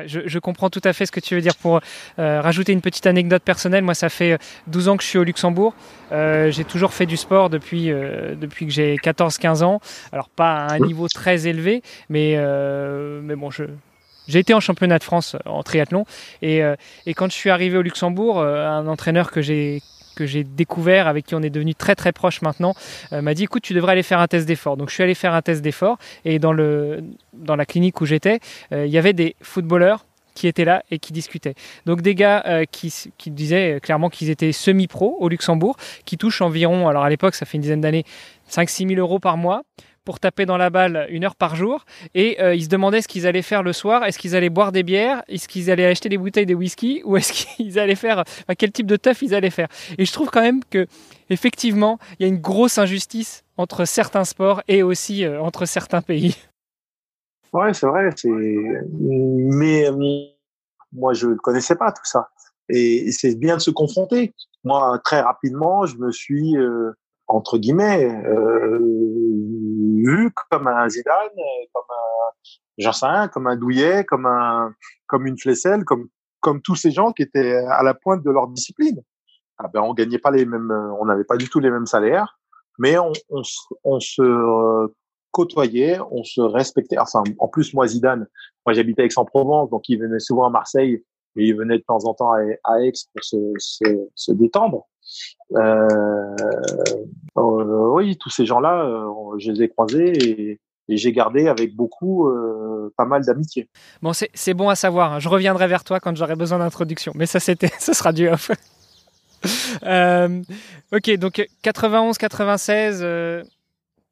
[0.07, 1.55] Je, comprends tout à fait ce que tu veux dire.
[1.55, 1.79] Pour
[2.17, 5.23] euh, rajouter une petite anecdote personnelle, moi ça fait 12 ans que je suis au
[5.23, 5.75] Luxembourg.
[6.11, 9.81] Euh, j'ai toujours fait du sport depuis, euh, depuis que j'ai 14-15 ans.
[10.11, 12.35] Alors pas à un niveau très élevé, mais,
[13.21, 13.65] mais bon, je,
[14.27, 16.05] j'ai été en championnat de France en triathlon.
[16.41, 16.61] Et,
[17.05, 21.25] et quand je suis arrivé au Luxembourg, un entraîneur que j'ai que j'ai découvert, avec
[21.25, 22.75] qui on est devenu très très proche maintenant,
[23.11, 24.77] euh, m'a dit écoute, tu devrais aller faire un test d'effort.
[24.77, 28.05] Donc je suis allé faire un test d'effort et dans, le, dans la clinique où
[28.05, 28.39] j'étais,
[28.71, 31.53] euh, il y avait des footballeurs qui étaient là et qui discutaient.
[31.85, 36.41] Donc des gars euh, qui, qui, disaient clairement qu'ils étaient semi-pro au Luxembourg, qui touchent
[36.41, 38.05] environ, alors à l'époque ça fait une dizaine d'années,
[38.49, 39.63] 5-6 000 euros par mois
[40.05, 43.07] pour taper dans la balle une heure par jour et euh, ils se demandaient ce
[43.07, 44.03] qu'ils allaient faire le soir.
[44.03, 45.23] Est-ce qu'ils allaient boire des bières?
[45.27, 47.01] Est-ce qu'ils allaient acheter des bouteilles de whisky?
[47.05, 48.23] Ou est-ce qu'ils allaient faire.
[48.57, 49.67] quel type de teuf ils allaient faire?
[49.97, 50.87] Et je trouve quand même que,
[51.29, 56.01] effectivement, il y a une grosse injustice entre certains sports et aussi euh, entre certains
[56.01, 56.35] pays.
[57.53, 58.09] Ouais, c'est vrai.
[58.25, 59.85] Mais
[60.91, 62.29] moi, je ne connaissais pas tout ça.
[62.69, 64.33] Et c'est bien de se confronter.
[64.63, 66.91] Moi, très rapidement, je me suis, euh,
[67.27, 68.79] entre guillemets, euh,
[69.93, 71.29] vu comme un Zidane,
[71.73, 72.31] comme un,
[72.77, 74.73] j'en comme un Douillet, comme un,
[75.07, 76.07] comme une Flessel, comme,
[76.39, 79.01] comme tous ces gens qui étaient à la pointe de leur discipline.
[79.57, 82.39] Ah ben, on gagnait pas les mêmes, on n'avait pas du tout les mêmes salaires,
[82.79, 83.41] mais on, on,
[83.83, 84.89] on se
[85.31, 86.97] côtoyait, on se respectait.
[86.97, 88.27] Enfin, en plus, moi, Zidane,
[88.65, 91.03] moi, j'habitais Aix-en-Provence, donc il venait souvent à Marseille
[91.35, 93.83] et il venait de temps en temps à, Aix pour se, se,
[94.15, 94.87] se détendre.
[95.55, 95.87] Euh,
[97.37, 102.27] euh, oui, tous ces gens-là, euh, je les ai croisés et, j'ai gardé avec beaucoup
[102.27, 103.69] euh, pas mal d'amitié.
[104.01, 105.13] Bon, c'est bon à savoir.
[105.13, 105.19] Hein.
[105.19, 107.13] Je reviendrai vers toi quand j'aurai besoin d'introduction.
[107.15, 108.51] Mais ça, c'était, ce sera du off.
[110.91, 113.45] ok, donc 91-96,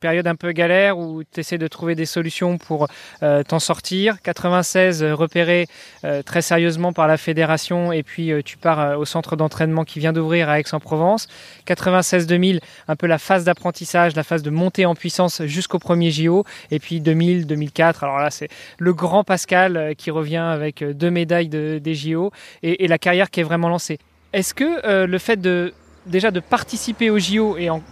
[0.01, 2.87] période un peu galère où tu essaies de trouver des solutions pour
[3.23, 4.21] euh, t'en sortir.
[4.21, 5.67] 96, euh, repéré
[6.03, 10.11] euh, très sérieusement par la fédération et puis tu pars au centre d'entraînement qui vient
[10.11, 11.27] d'ouvrir à Aix-en-Provence.
[11.67, 16.43] 96-2000, un peu la phase d'apprentissage, la phase de montée en puissance jusqu'au premier JO.
[16.71, 21.79] Et puis 2000-2004, alors là c'est le grand Pascal qui revient avec deux médailles de,
[21.81, 22.31] des JO
[22.63, 23.99] et, et, la carrière qui est vraiment lancée.
[24.33, 25.73] Est-ce que le fait de
[26.07, 27.83] déjà de participer aux JO et en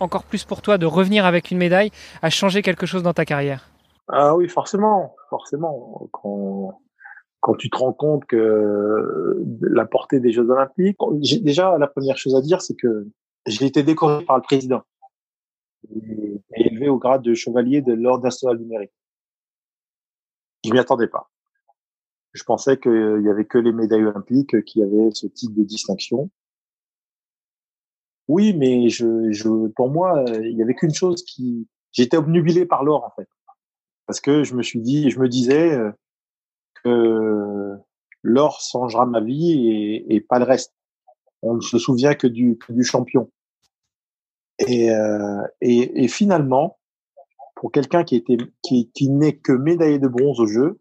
[0.00, 1.90] encore plus pour toi de revenir avec une médaille
[2.22, 3.70] a changé quelque chose dans ta carrière
[4.08, 6.08] Ah oui, forcément, forcément.
[6.12, 6.80] Quand,
[7.40, 10.98] quand tu te rends compte que la portée des Jeux Olympiques,
[11.42, 13.08] déjà la première chose à dire, c'est que
[13.46, 14.82] j'ai été décoré par le président
[15.94, 18.92] et, élevé au grade de chevalier de l'ordre national du mérite.
[20.64, 21.30] Je m'y attendais pas.
[22.32, 26.30] Je pensais qu'il y avait que les médailles olympiques qui avaient ce type de distinction.
[28.28, 32.84] Oui, mais je, je, pour moi, il y avait qu'une chose qui, j'étais obnubilé par
[32.84, 33.28] l'or en fait,
[34.06, 35.90] parce que je me suis dit, je me disais euh,
[36.84, 37.76] que
[38.22, 40.74] l'or changera ma vie et, pas le reste.
[41.42, 43.30] On ne se souvient que du, champion.
[44.58, 46.78] Et, euh, et, et, finalement,
[47.54, 50.80] pour quelqu'un qui était qui, n'est que médaillé de bronze au jeu,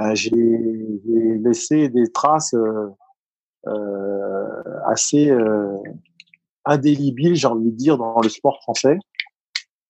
[0.00, 2.88] euh, j'ai laissé des traces euh,
[4.86, 5.30] assez
[6.66, 8.98] indélébile, j'ai envie de dire, dans le sport français.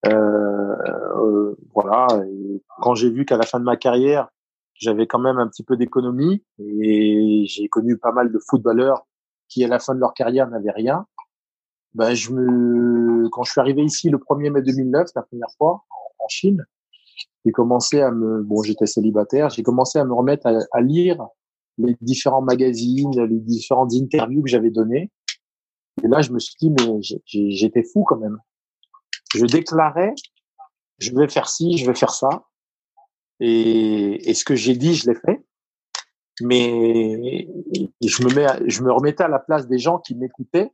[0.06, 2.06] Euh, euh, voilà.
[2.80, 4.28] quand j'ai vu qu'à la fin de ma carrière,
[4.74, 9.06] j'avais quand même un petit peu d'économie et j'ai connu pas mal de footballeurs
[9.48, 11.06] qui, à la fin de leur carrière, n'avaient rien.
[11.94, 15.84] Ben, je me, quand je suis arrivé ici le 1er mai 2009, la première fois,
[16.18, 16.64] en, Chine,
[17.44, 21.24] j'ai commencé à me, bon, j'étais célibataire, j'ai commencé à me remettre à, à lire
[21.78, 25.10] les différents magazines, les différentes interviews que j'avais données.
[26.02, 28.38] Et là, je me suis dit, mais j'étais fou quand même.
[29.35, 30.14] Je déclarais,
[30.98, 32.28] je vais faire ci, je vais faire ça.
[33.40, 35.44] Et, et ce que j'ai dit, je l'ai fait.
[36.42, 37.48] Mais
[38.02, 40.70] je me, mets, je me remettais à la place des gens qui m'écoutaient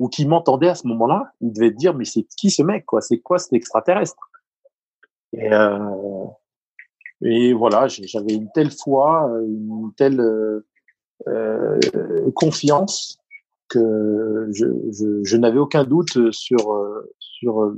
[0.00, 1.32] ou qui m'entendaient à ce moment-là.
[1.40, 3.00] Ils devaient dire, mais c'est qui ce mec, quoi?
[3.00, 4.28] C'est quoi cet extraterrestre?
[5.32, 6.26] Et, euh,
[7.22, 10.66] et voilà, j'avais une telle foi, une telle euh,
[11.28, 11.78] euh
[12.34, 13.21] confiance
[13.74, 16.58] je, n'avais aucun doute sur,
[17.18, 17.72] sur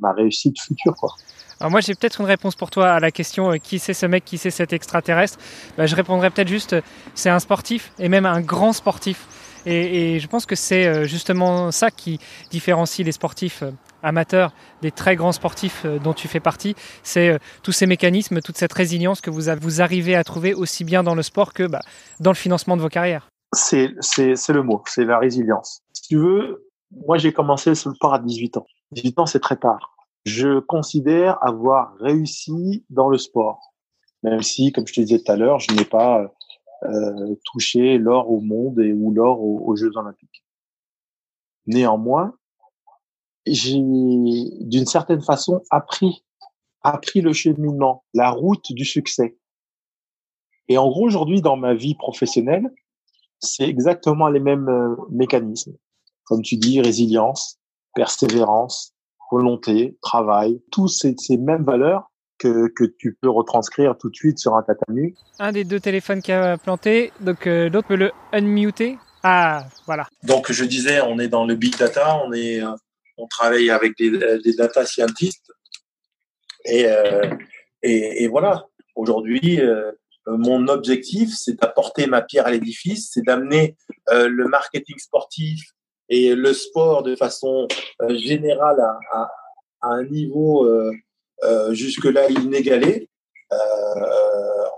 [0.00, 0.94] ma réussite future.
[1.60, 4.06] Alors moi j'ai peut-être une réponse pour toi à la question euh, qui c'est ce
[4.06, 5.38] mec, qui c'est cet extraterrestre?
[5.76, 6.74] Bah, je répondrais peut-être juste
[7.14, 9.26] c'est un sportif et même un grand sportif.
[9.66, 12.18] Et, je pense que c'est euh, justement ça qui
[12.50, 16.74] différencie les sportifs euh, amateurs des très grands sportifs dont tu fais partie.
[17.02, 21.02] C'est tous ces mécanismes, toute cette résilience que vous, vous arrivez à trouver aussi bien
[21.02, 21.82] dans le sport que bah,
[22.20, 25.82] dans le financement de vos carrières c'est, le mot, c'est la résilience.
[25.92, 28.66] Si tu veux, moi j'ai commencé ce sport à 18 ans.
[28.92, 29.96] 18 ans, c'est très tard.
[30.24, 33.74] Je considère avoir réussi dans le sport,
[34.22, 36.32] même si, comme je te disais tout à l'heure, je n'ai pas
[36.84, 40.44] euh, touché l'or au monde et ou l'or aux, Jeux olympiques.
[41.66, 42.34] Néanmoins,
[43.46, 46.24] j'ai d'une certaine façon appris
[46.82, 49.36] appris le cheminement, la route du succès.
[50.68, 52.70] Et en gros, aujourd'hui, dans ma vie professionnelle,
[53.40, 55.74] c'est exactement les mêmes euh, mécanismes.
[56.24, 57.58] Comme tu dis, résilience,
[57.94, 58.94] persévérance,
[59.30, 64.38] volonté, travail, tous ces, ces mêmes valeurs que, que, tu peux retranscrire tout de suite
[64.38, 65.14] sur un tatami.
[65.38, 68.98] Un des deux téléphones qui a planté, donc euh, l'autre peut le unmuter.
[69.22, 70.06] Ah, voilà.
[70.22, 72.74] Donc je disais, on est dans le big data, on est, euh,
[73.18, 74.10] on travaille avec des,
[74.42, 75.52] des data scientists
[76.64, 76.86] Et,
[77.82, 79.60] et, et, voilà, aujourd'hui,
[80.26, 83.76] mon objectif, c'est d'apporter ma pierre à l'édifice, c'est d'amener
[84.10, 85.62] le marketing sportif
[86.08, 87.68] et le sport de façon
[88.08, 89.30] générale à, à,
[89.82, 90.68] à, un niveau
[91.70, 93.08] jusque-là inégalé.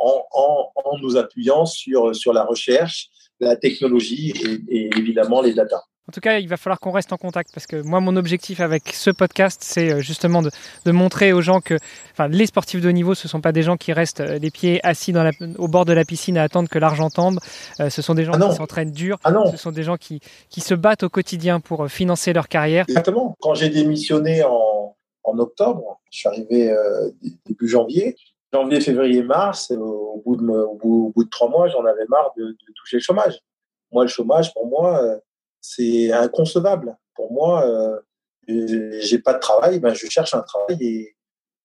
[0.05, 4.33] En, en, en, nous appuyant sur, sur la recherche, la technologie
[4.69, 5.83] et, et évidemment les data.
[6.09, 8.59] En tout cas, il va falloir qu'on reste en contact parce que moi, mon objectif
[8.59, 10.51] avec ce podcast, c'est euh, justement de,
[10.85, 11.79] de, montrer aux gens que
[12.11, 14.39] enfin, les sportifs de haut niveau, ce ne sont pas des gens qui restent euh,
[14.39, 17.39] les pieds assis dans la, au bord de la piscine à attendre que l'argent tombe.
[17.79, 19.17] Euh, ce sont des gens ah qui s'entraînent dur.
[19.23, 20.19] Ah ce sont des gens qui,
[20.51, 22.85] qui se battent au quotidien pour financer leur carrière.
[22.89, 23.37] Exactement.
[23.41, 27.11] Quand j'ai démissionné en, en, octobre, je suis arrivé euh,
[27.47, 28.17] début janvier.
[28.53, 32.07] Janvier, février, mars, au bout de, au bout, au bout de trois mois, j'en avais
[32.09, 33.39] marre de, de toucher le chômage.
[33.93, 35.21] Moi, le chômage, pour moi,
[35.63, 36.99] c'est inconcevable.
[37.15, 37.99] Pour moi, euh,
[38.49, 40.77] j'ai pas de travail, ben je cherche un travail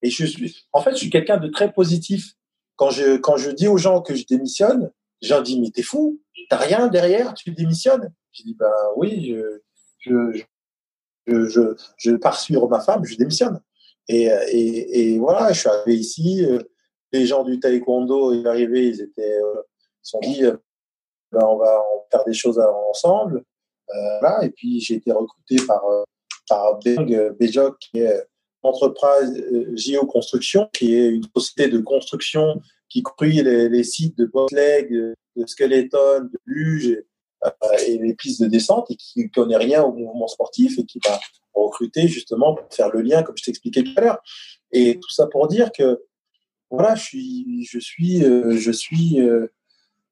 [0.02, 0.66] et, je suis.
[0.72, 2.36] En fait, je suis quelqu'un de très positif.
[2.76, 6.22] Quand je quand je dis aux gens que je démissionne, j'en dis mais t'es fou,
[6.50, 8.14] t'as rien derrière, tu démissionnes.
[8.32, 9.62] Je dis ben oui, je
[10.00, 13.60] je, je, je pars suivre ma femme, je démissionne.
[14.08, 16.46] Et, et, et voilà, je suis arrivé ici.
[17.12, 19.62] Les gens du taekwondo, ils arrivaient, ils étaient, euh,
[20.04, 20.44] ils sont dit,
[21.32, 21.82] ben on va
[22.12, 23.44] faire des choses ensemble.
[23.96, 26.04] Euh, et puis j'ai été recruté par euh,
[26.48, 28.24] par Beng Bejok, qui est
[28.64, 34.88] entreprise euh, Géoconstruction, qui est une société de construction qui construit les, sites de bobsleigh,
[34.90, 37.04] de skeleton, de luge
[37.86, 41.00] et les pistes de descente et qui ne connaît rien au mouvement sportif et qui
[41.06, 41.20] va
[41.54, 44.20] recruter justement pour faire le lien, comme je t'expliquais tout à l'heure.
[44.72, 46.02] Et tout ça pour dire que
[46.70, 49.20] voilà, je suis, je suis, je suis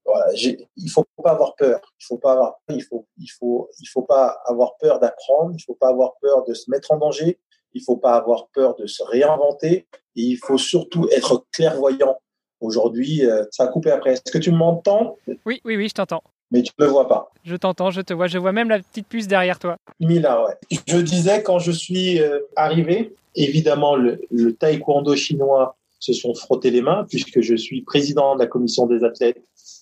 [0.06, 1.82] voilà, il faut pas avoir peur.
[2.00, 5.52] Il faut pas avoir, il faut, il faut, il faut pas avoir peur d'apprendre.
[5.54, 7.39] Il faut pas avoir peur de se mettre en danger.
[7.74, 9.88] Il faut pas avoir peur de se réinventer.
[10.15, 12.18] Et il faut surtout être clairvoyant.
[12.62, 14.13] Aujourd'hui, euh, ça a coupé après.
[14.13, 16.24] Est-ce que tu m'entends Oui, oui, oui, je t'entends.
[16.52, 17.32] Mais tu ne me vois pas.
[17.44, 18.28] Je t'entends, je te vois.
[18.28, 19.78] Je vois même la petite puce derrière toi.
[20.00, 20.80] Mila, ouais.
[20.88, 26.70] Je disais quand je suis euh, arrivé, évidemment, le, le taekwondo chinois se sont frottés
[26.70, 29.41] les mains puisque je suis président de la commission des athlètes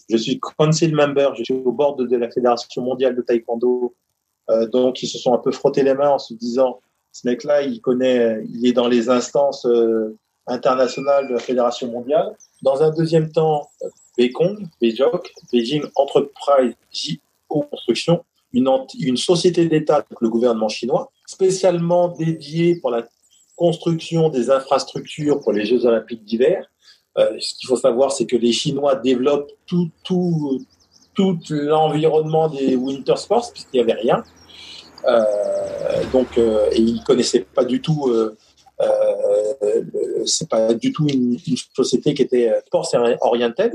[0.10, 3.96] je suis council member, je suis au bord de, la Fédération mondiale de taekwondo.
[4.50, 6.80] Euh, donc, ils se sont un peu frottés les mains en se disant,
[7.12, 12.36] ce mec-là, il connaît, il est dans les instances euh, internationales de la Fédération mondiale.
[12.62, 13.70] Dans un deuxième temps,
[14.18, 22.76] Bekong, Bejok, Beijing Enterprise JO Construction, une, une société d'État, le gouvernement chinois, spécialement dédiée
[22.80, 23.08] pour la
[23.56, 26.70] construction des infrastructures pour les Jeux olympiques d'hiver,
[27.16, 30.60] ce qu'il faut savoir, c'est que les Chinois développent tout, tout,
[31.16, 34.24] tout l'environnement des winter sports, puisqu'il n'y avait rien.
[35.06, 38.08] Euh, donc, euh, et ils connaissaient pas du tout.
[38.10, 38.38] Euh,
[38.82, 39.84] euh
[40.26, 42.90] c'est pas du tout une, une, société qui était sports
[43.22, 43.74] oriented.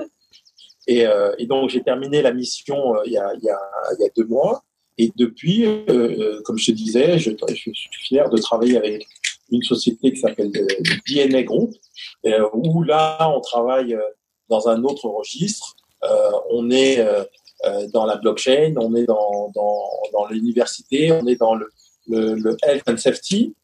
[0.87, 1.05] Et,
[1.37, 3.61] et donc, j'ai terminé la mission il y, a, y a,
[3.99, 4.65] y a deux mois.
[4.97, 5.67] Et depuis,
[6.45, 9.07] comme je te disais, je, je suis fier de travailler avec
[9.51, 10.51] une société qui s'appelle
[11.09, 11.75] DNA Group,
[12.27, 14.03] euh, où là, on travaille euh,
[14.49, 15.77] dans un autre registre.
[16.05, 17.05] Euh, on est
[17.93, 19.83] dans la blockchain, on est dans, dans,
[20.13, 21.69] dans l'université, on est dans le,
[22.07, 23.57] le, le, health and safety.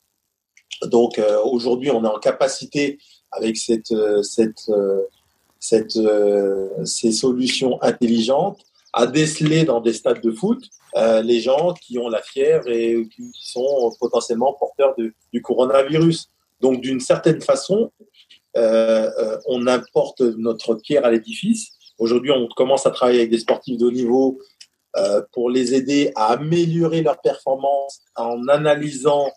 [0.86, 2.98] Donc aujourd'hui, on est en capacité
[3.30, 4.68] avec cette, cette,
[5.60, 5.98] cette,
[6.84, 8.58] ces solutions intelligentes
[8.94, 10.62] à déceler dans des stades de foot
[10.96, 16.30] euh, les gens qui ont la fièvre et qui sont potentiellement porteurs de, du coronavirus.
[16.60, 17.90] Donc, d'une certaine façon,
[18.56, 21.72] euh, euh, on apporte notre pierre à l'édifice.
[21.98, 24.38] Aujourd'hui, on commence à travailler avec des sportifs de haut niveau
[24.96, 29.28] euh, pour les aider à améliorer leur performance en analysant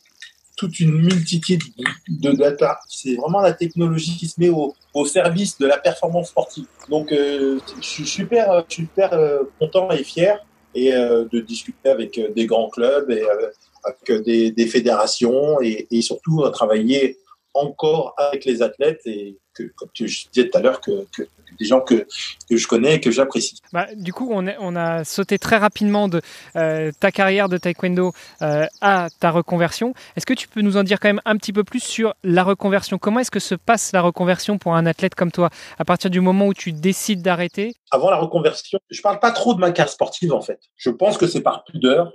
[0.58, 1.62] toute une multitude
[2.10, 2.80] de data.
[2.90, 6.66] C'est vraiment la technologie qui se met au, service de la performance sportive.
[6.90, 10.44] Donc, euh, je suis super, super euh, content et fier
[10.78, 13.50] euh, de discuter avec euh, des grands clubs et euh,
[13.84, 17.18] avec des, des fédérations et, et, surtout travailler
[17.54, 21.24] encore avec les athlètes et que, comme tu disais tout à l'heure, que, que,
[21.60, 22.06] des gens que,
[22.50, 23.60] que je connais et que j'apprécie.
[23.74, 26.22] Bah, du coup, on, est, on, a sauté très rapidement de
[26.56, 29.94] euh, ta carrière de taekwondo euh, à ta reconversion.
[30.16, 32.44] Est-ce que tu peux nous en dire quand même un petit peu plus sur la
[32.44, 32.98] reconversion?
[32.98, 35.50] Comment est-ce que se passe la reconversion pour un athlète comme toi?
[35.80, 37.74] À partir du moment où tu décides d'arrêter?
[37.92, 40.60] Avant la reconversion, je parle pas trop de ma carrière sportive en fait.
[40.76, 42.14] Je pense que c'est par pudeur.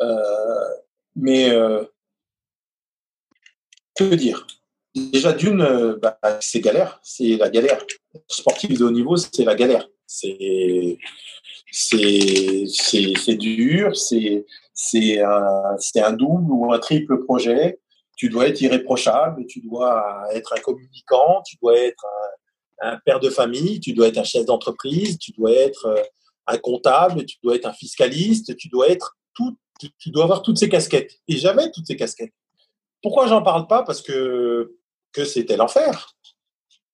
[0.00, 0.16] Euh,
[1.16, 1.84] mais euh,
[4.08, 4.46] que dire?
[4.94, 7.84] Déjà, d'une, euh, bah, c'est galère, c'est la galère.
[8.28, 9.88] Sportif de haut niveau, c'est la galère.
[10.06, 10.98] C'est
[11.72, 14.44] c'est dur, c'est
[14.74, 17.78] c'est un un double ou un triple projet.
[18.16, 22.04] tu dois être irréprochable, tu dois être un communicant, tu dois être
[22.82, 26.02] un, père de famille, tu dois être un chef d'entreprise, tu dois être euh,
[26.46, 29.56] un comptable, tu dois être un fiscaliste, tu dois être tout,
[29.98, 31.12] tu, dois avoir toutes ces casquettes.
[31.28, 32.34] Et j'avais toutes ces casquettes.
[33.02, 33.82] Pourquoi j'en parle pas?
[33.82, 34.76] Parce que
[35.12, 36.16] que c'était l'enfer.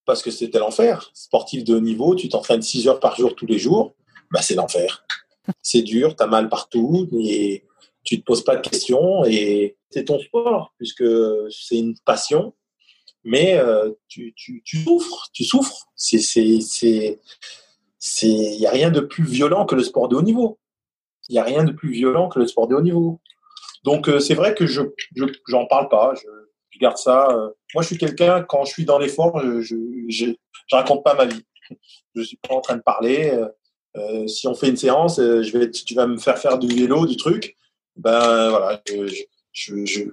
[0.04, 1.10] Parce que c'était l'enfer.
[1.14, 3.94] Sportif de haut niveau, tu t'entraînes 6 heures par jour tous les jours,
[4.30, 5.04] bah c'est l'enfer.
[5.62, 7.64] C'est dur, tu as mal partout et
[8.04, 11.04] tu te poses pas de questions et c'est ton sport puisque
[11.50, 12.54] c'est une passion.
[13.24, 15.88] Mais euh, tu, tu, souffres, tu souffres.
[15.96, 17.18] C'est c'est
[18.22, 20.58] il y a rien de plus violent que le sport de haut niveau.
[21.28, 23.20] Il y a rien de plus violent que le sport de haut niveau.
[23.86, 24.82] Donc euh, c'est vrai que je
[25.48, 26.14] j'en parle pas.
[26.14, 26.28] Je,
[26.78, 27.30] garde ça.
[27.30, 27.48] Euh.
[27.72, 29.76] Moi, je suis quelqu'un quand je suis dans l'effort, je, je,
[30.10, 30.26] je,
[30.70, 31.42] raconte pas ma vie.
[32.14, 33.32] Je suis pas en train de parler.
[33.96, 37.06] Euh, si on fait une séance, je vais, tu vas me faire faire du vélo,
[37.06, 37.56] du truc
[37.96, 38.82] ben voilà,
[39.52, 40.08] je,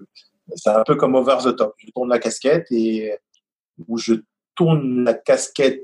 [0.56, 1.76] c'est un peu comme over the top.
[1.78, 3.14] Je tourne la casquette et
[3.88, 4.16] où je
[4.56, 5.84] tourne la casquette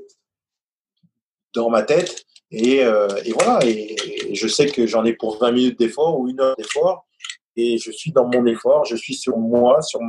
[1.54, 3.60] dans ma tête et, euh, et voilà.
[3.64, 3.96] Et,
[4.34, 7.06] je sais que j'en ai pour 20 minutes d'effort ou une heure d'effort
[7.60, 10.00] et je suis dans mon effort, je suis sur moi, sur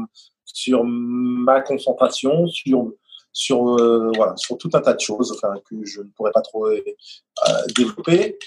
[0.46, 2.92] sur ma concentration, sur
[3.34, 6.42] sur euh, voilà sur tout un tas de choses enfin que je ne pourrais pas
[6.42, 6.82] trop euh,
[7.78, 8.38] développer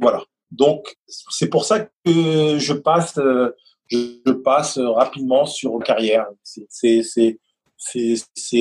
[0.00, 3.56] voilà donc, c'est pour ça que je passe, euh,
[3.88, 6.28] je passe rapidement sur carrière.
[6.44, 7.38] C'est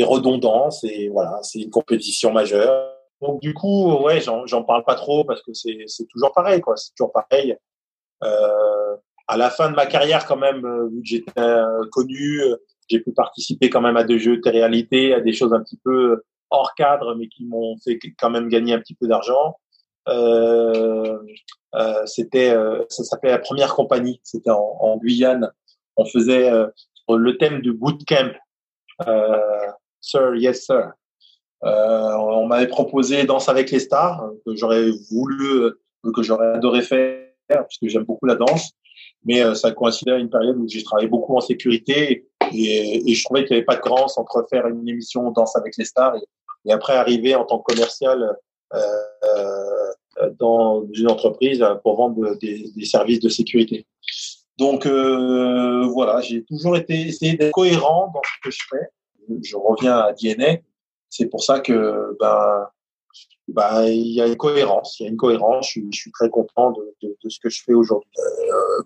[0.03, 2.89] redondant, c'est voilà, une compétition majeure.
[3.21, 6.77] Donc du coup, ouais, j'en parle pas trop parce que c'est toujours pareil, quoi.
[6.77, 7.57] C'est toujours pareil.
[9.31, 12.41] À la fin de ma carrière, quand même, euh, vu que j'étais euh, connu,
[12.89, 15.79] j'ai pu participer quand même à des jeux de réalité, à des choses un petit
[15.81, 19.55] peu hors cadre, mais qui m'ont fait quand même gagner un petit peu d'argent.
[20.09, 21.17] Euh,
[21.75, 24.19] euh, c'était, euh, ça s'appelait la première compagnie.
[24.21, 25.49] C'était en, Guyane.
[25.95, 26.51] On faisait
[27.07, 28.33] le thème du bootcamp.
[30.01, 30.91] sir, yes sir.
[31.61, 35.71] on m'avait proposé Danse avec les stars que j'aurais voulu,
[36.13, 37.27] que j'aurais adoré faire
[37.67, 38.71] puisque j'aime beaucoup la danse
[39.23, 43.23] mais ça coïncidait à une période où j'ai travaillé beaucoup en sécurité et, et je
[43.23, 46.15] trouvais qu'il n'y avait pas de grâce entre faire une émission Danse avec les stars
[46.65, 48.37] et, après arriver en tant que commercial
[48.73, 53.85] euh, dans une entreprise pour vendre des, des services de sécurité.
[54.57, 58.87] Donc euh, voilà, j'ai toujours été essayé d'être cohérent dans ce que je fais.
[59.41, 60.57] Je reviens à DNA.
[61.09, 62.67] C'est pour ça que ben
[63.47, 64.99] ben, il y a une cohérence.
[64.99, 65.71] Il y a une cohérence.
[65.73, 68.11] Je je suis très content de, de, de, ce que je fais aujourd'hui.
[68.19, 68.83] Euh,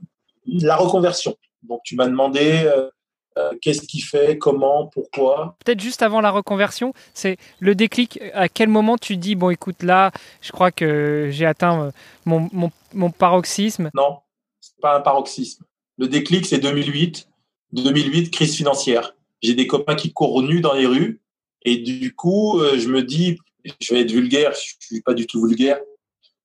[0.48, 1.36] la reconversion.
[1.64, 2.90] Donc tu m'as demandé euh,
[3.38, 5.58] euh, qu'est-ce qu'il fait, comment, pourquoi?
[5.66, 8.20] Peut-être juste avant la reconversion, c'est le déclic.
[8.34, 11.92] À quel moment tu dis, bon écoute, là, je crois que j'ai atteint euh,
[12.26, 14.20] mon, mon, mon paroxysme Non,
[14.62, 15.66] c'est pas un paroxysme.
[15.98, 17.28] Le déclic, c'est 2008.
[17.74, 19.16] 2008, crise financière.
[19.42, 21.22] J'ai des copains qui courent nus dans les rues
[21.64, 23.38] et du coup, euh, je me dis,
[23.82, 25.80] je vais être vulgaire, je suis pas du tout vulgaire.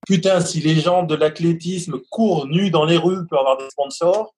[0.06, 4.34] Putain, si les gens de l'athlétisme courent nus dans les rues pour avoir des sponsors,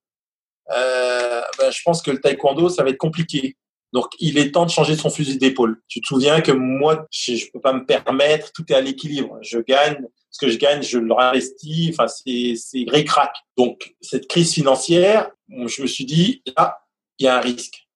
[0.70, 3.56] euh, ben, je pense que le taekwondo, ça va être compliqué.
[3.92, 5.80] Donc, il est temps de changer son fusil d'épaule.
[5.86, 9.38] Tu te souviens que moi, je, peux pas me permettre, tout est à l'équilibre.
[9.42, 11.90] Je gagne, ce que je gagne, je le réinvestis.
[11.92, 16.78] Enfin, c'est, crack Donc, cette crise financière, je me suis dit, là,
[17.18, 17.86] il y a un risque.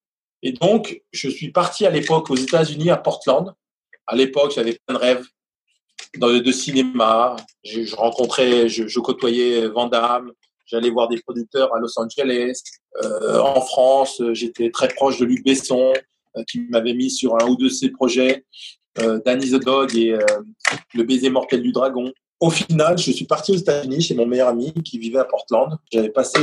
[0.43, 3.55] Et donc, je suis parti à l'époque aux États-Unis, à Portland.
[4.05, 5.25] À l'époque, j'avais plein de rêves
[6.15, 7.35] de, de cinéma.
[7.63, 10.31] Je, je rencontrais, je, côtoyais Van Damme,
[10.67, 12.61] J'allais voir des producteurs à Los Angeles,
[13.03, 14.21] euh, en France.
[14.33, 15.93] J'étais très proche de Luc Besson,
[16.35, 18.45] euh, qui m'avait mis sur un ou deux de ses projets,
[18.99, 20.17] euh, Danny the Dog et
[20.93, 22.11] Le baiser mortel du dragon.
[22.39, 25.77] Au final, je suis parti aux États-Unis chez mon meilleur ami qui vivait à Portland.
[25.91, 26.39] J'avais passé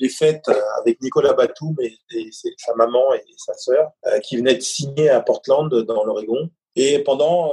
[0.00, 0.48] les fêtes
[0.80, 3.90] avec Nicolas Batum et, et sa maman et sa sœur
[4.22, 6.48] qui venaient de signer à Portland dans l'Oregon.
[6.76, 7.52] Et pendant,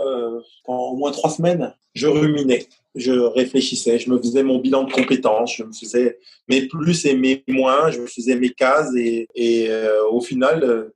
[0.66, 4.91] pendant au moins trois semaines, je ruminais je réfléchissais, je me faisais mon bilan de
[4.91, 9.28] compétences, je me faisais mes plus et mes moins, je me faisais mes cases et,
[9.36, 10.95] et euh, au final, euh,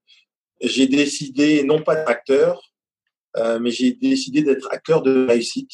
[0.61, 2.71] j'ai décidé non pas d'être acteur,
[3.37, 5.71] euh, mais j'ai décidé d'être acteur de réussite.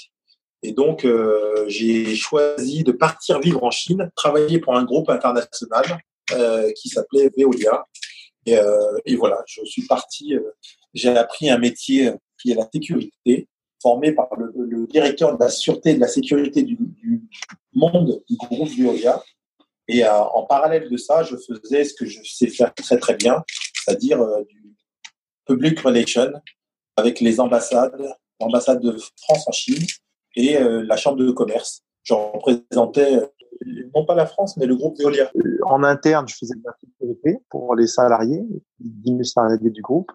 [0.63, 5.99] Et donc, euh, j'ai choisi de partir vivre en Chine, travailler pour un groupe international
[6.75, 7.85] qui s'appelait Veolia.
[8.47, 8.57] Et,
[9.05, 10.33] et, voilà, je suis parti,
[10.95, 12.13] j'ai appris un métier
[12.45, 13.47] qui est la sécurité
[13.81, 16.77] formé par le, directeur de la sûreté et de la sécurité du,
[17.73, 19.23] monde du groupe Veolia.
[19.87, 23.15] Et euh, en parallèle de ça, je faisais ce que je sais faire très très
[23.15, 23.43] bien,
[23.73, 24.75] c'est-à-dire euh, du
[25.45, 26.31] public relation
[26.95, 27.95] avec les ambassades,
[28.39, 29.85] l'ambassade de France en Chine
[30.35, 31.83] et euh, la chambre de commerce.
[32.03, 33.19] Je représentais
[33.93, 35.31] non pas la France, mais le groupe Veolia.
[35.63, 38.43] En interne, je faisais de la sécurité pour les salariés,
[38.79, 40.11] 10 000 salariés du groupe.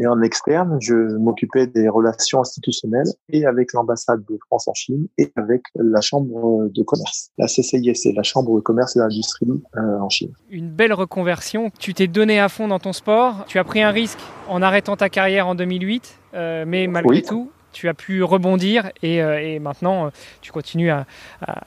[0.00, 5.08] Et en externe, je m'occupais des relations institutionnelles et avec l'ambassade de France en Chine
[5.18, 9.46] et avec la chambre de commerce, la CCIS, la chambre de commerce et d'industrie
[9.76, 10.32] euh, en Chine.
[10.48, 11.70] Une belle reconversion.
[11.78, 13.44] Tu t'es donné à fond dans ton sport.
[13.46, 17.52] Tu as pris un risque en arrêtant ta carrière en 2008, euh, mais malgré tout,
[17.72, 21.04] tu as pu rebondir et, euh, maintenant tu continues à,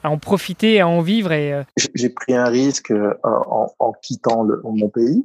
[0.02, 1.30] en profiter, à en vivre.
[1.30, 1.62] Et,
[1.94, 5.24] J'ai pris un risque en, quittant mon pays.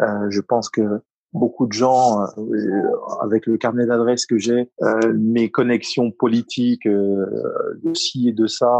[0.00, 1.02] je pense que
[1.36, 2.82] beaucoup de gens, euh,
[3.20, 7.26] avec le carnet d'adresses que j'ai, euh, mes connexions politiques euh,
[7.82, 8.78] de ci et de ça,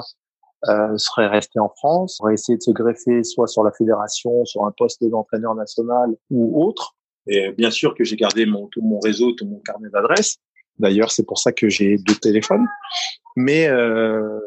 [0.97, 4.73] seraient restés en France, auraient essayé de se greffer soit sur la fédération, sur un
[4.77, 6.97] poste d'entraîneur national ou autre.
[7.29, 10.39] Et bien sûr que j'ai gardé mon, tout mon réseau, tout mon carnet d'adresses.
[10.81, 12.67] D'ailleurs, c'est pour ça que j'ai deux téléphones.
[13.37, 14.41] Mais euh,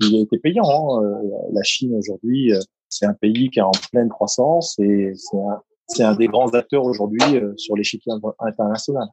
[0.00, 0.62] il a été payant.
[1.02, 1.20] Hein.
[1.52, 2.52] La Chine aujourd'hui,
[2.88, 6.50] c'est un pays qui est en pleine croissance et c'est un, c'est un des grands
[6.50, 9.08] acteurs aujourd'hui euh, sur l'échiquier international.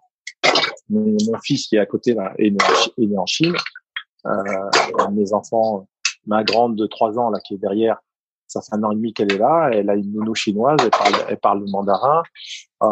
[0.90, 3.56] Mon, mon, fils qui est à côté là est né, en Chine.
[4.26, 4.32] Euh,
[5.12, 5.88] mes enfants,
[6.26, 7.98] ma grande de 3 ans là qui est derrière,
[8.48, 9.70] ça fait un an et demi qu'elle est là.
[9.74, 12.24] Elle a une nounou chinoise, elle parle, elle parle le mandarin.
[12.84, 12.88] Euh,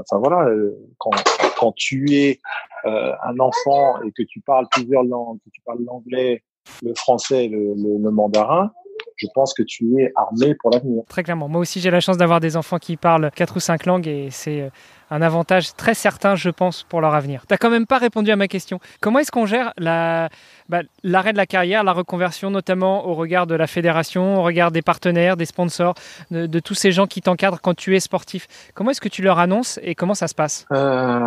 [0.00, 1.10] enfin voilà, euh, quand,
[1.58, 2.40] quand tu es
[2.86, 6.42] euh, un enfant et que tu parles plusieurs langues, que tu parles l'anglais,
[6.82, 8.72] le français, le, le mandarin,
[9.16, 11.02] je pense que tu es armé pour l'avenir.
[11.08, 11.48] Très clairement.
[11.48, 14.28] Moi aussi, j'ai la chance d'avoir des enfants qui parlent quatre ou cinq langues et
[14.30, 14.70] c'est euh,
[15.10, 17.42] un avantage très certain, je pense, pour leur avenir.
[17.46, 18.80] Tu n'as quand même pas répondu à ma question.
[19.00, 20.28] Comment est-ce qu'on gère la,
[20.68, 24.70] bah, l'arrêt de la carrière, la reconversion, notamment au regard de la fédération, au regard
[24.70, 25.94] des partenaires, des sponsors,
[26.30, 28.48] de, tous ces gens qui t'encadrent quand tu es sportif?
[28.74, 30.66] Comment est-ce que tu leur annonces et comment ça se passe?
[30.72, 31.20] Euh,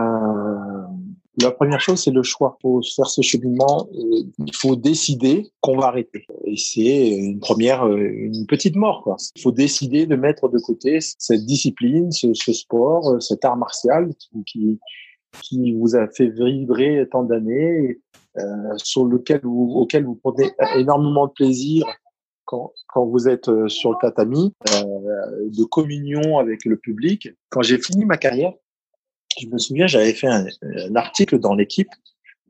[1.38, 2.57] la première chose, c'est le choix.
[2.61, 3.88] Faut faire ce cheminement.
[3.93, 6.25] Euh, il faut décider qu'on va arrêter.
[6.45, 9.03] Et c'est une première, euh, une petite mort.
[9.03, 9.17] Quoi.
[9.36, 14.09] Il faut décider de mettre de côté cette discipline, ce, sport, euh, cet art martial
[14.45, 14.80] qui,
[15.43, 17.99] qui, vous a fait vibrer tant d'années,
[18.77, 21.86] sur lequel vous, auquel vous prenez énormément de plaisir
[22.45, 27.30] quand, quand vous êtes sur le tatami, de communion avec le public.
[27.49, 28.53] Quand j'ai fini ma carrière,
[29.38, 30.45] je me souviens, j'avais fait un,
[30.95, 31.89] article dans l'équipe.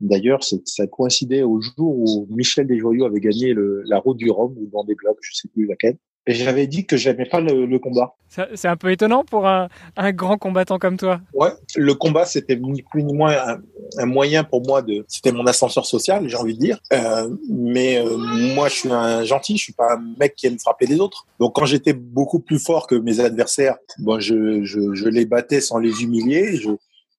[0.00, 3.54] D'ailleurs, ça coïncidait au jour où Michel Desjoyaux avait gagné
[3.84, 5.98] la route du Rhum ou dans des blocs, je sais plus laquelle.
[6.30, 8.14] Et j'avais dit que j'aimais pas le, combat.
[8.54, 9.68] C'est un peu étonnant pour un,
[10.12, 11.20] grand combattant comme toi.
[11.34, 13.58] Ouais, le combat c'était ni plus ni moins
[13.98, 16.78] un, moyen pour moi de, c'était mon ascenseur social, j'ai envie de dire.
[16.92, 20.60] Euh, mais euh, moi, je suis un gentil, je suis pas un mec qui aime
[20.60, 21.26] frapper les autres.
[21.40, 25.60] Donc quand j'étais beaucoup plus fort que mes adversaires, bon, je, je, je les battais
[25.60, 26.70] sans les humilier, je,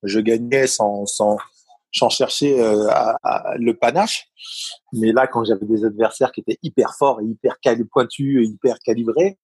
[0.03, 1.35] je gagnais sans, sans,
[1.91, 2.87] j'en cherchais euh,
[3.57, 4.27] le panache.
[4.93, 7.57] Mais là, quand j'avais des adversaires qui étaient hyper forts et hyper
[7.91, 9.37] pointus et hyper calibrés,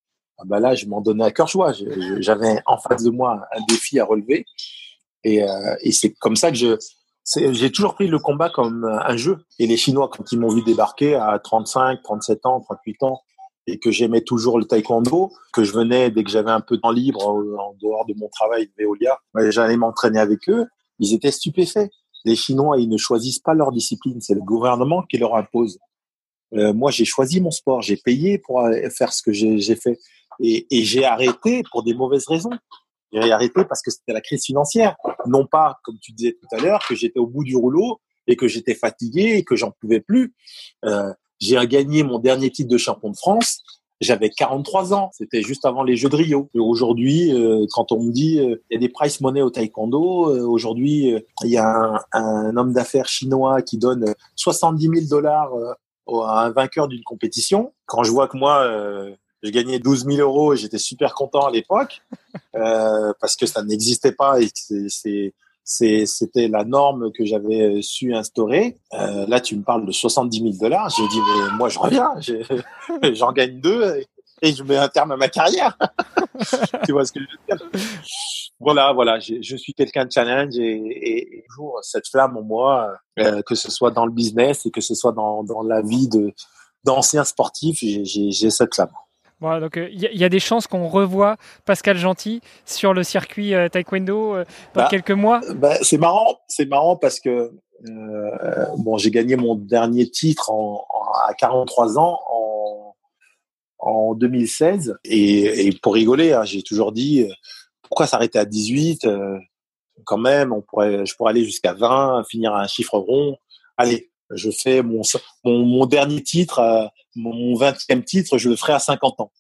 [0.45, 1.74] bah là, je m'en donnais à cœur joie.
[2.20, 4.45] J'avais en face de moi un défi à relever.
[5.24, 6.78] Et, euh, c'est comme ça que je,
[7.26, 9.39] j'ai toujours pris le combat comme un jeu.
[9.60, 13.22] Et les Chinois, quand ils m'ont vu débarquer à 35, 37 ans, 38 ans,
[13.70, 16.82] et que j'aimais toujours le taekwondo, que je venais dès que j'avais un peu de
[16.82, 19.20] temps libre en dehors de mon travail de Veolia,
[19.50, 20.68] j'allais m'entraîner avec eux.
[21.00, 21.89] Ils étaient stupéfaits
[22.28, 25.80] les Chinois, ils ne choisissent pas leur discipline, c'est le gouvernement qui leur impose.
[26.53, 28.61] Euh, moi, j'ai choisi mon sport, j'ai payé pour
[28.95, 29.97] faire ce que j'ai fait.
[30.39, 32.51] Et, j'ai arrêté pour des mauvaises raisons.
[33.11, 34.95] J'ai arrêté parce que c'était la crise financière.
[35.25, 38.36] Non pas, comme tu disais tout à l'heure, que j'étais au bout du rouleau et
[38.36, 40.36] que j'étais fatigué et que j'en pouvais plus.
[40.86, 43.63] Euh, j'ai gagné mon dernier titre de champion de France
[44.00, 46.50] j'avais 43 ans, c'était juste avant les Jeux de Rio.
[46.56, 50.30] Aujourd'hui, euh, quand on me dit euh, il y a des price money au taekwondo,
[50.30, 55.52] euh, aujourd'hui il y a un, un homme d'affaires chinois qui donne 70 000 dollars
[56.08, 57.74] à un vainqueur d'une compétition.
[57.86, 58.66] Quand je vois que moi
[59.43, 62.02] je gagnais 12 000 euros j'étais super content à l'époque
[62.54, 65.34] parce que ça n'existait pas et c'est
[65.68, 68.78] c'était la norme que j'avais su instaurer.
[68.93, 70.89] Euh, là, tu me parles de 70 000 dollars.
[70.89, 72.13] J'ai dit, mais moi, je reviens.
[73.13, 74.01] J'en gagne deux
[74.41, 75.78] et, je mets un terme à ma carrière.
[76.86, 77.82] tu vois ce que je veux dire?
[78.61, 79.20] Voilà, voilà.
[79.20, 83.91] Je suis quelqu'un de challenge et, toujours cette flamme en moi, euh, que ce soit
[83.91, 86.34] dans le business et que ce soit dans, dans la vie de
[86.86, 88.91] d'anciens sportifs, j'ai cette flamme.
[89.39, 93.53] Voilà, donc il euh, y, a des chances qu'on revoie Pascal Gentil sur le circuit
[93.53, 95.41] euh, taekwondo euh, dans bah, quelques mois.
[95.55, 97.51] Bah, c'est marrant, c'est marrant parce que
[98.77, 100.51] bon, j'ai gagné mon dernier titre
[101.27, 102.95] à 43 ans en,
[103.77, 107.29] en 2016 et, pour rigoler, hein, j'ai toujours dit
[107.83, 109.07] pourquoi s'arrêter à 18
[110.05, 113.38] quand même, on pourrait, je pourrais aller jusqu'à 20, finir à un chiffre rond.
[113.77, 115.01] Allez, je fais mon,
[115.43, 119.32] mon, mon dernier titre, mon 20e titre, je le ferai à 50 ans.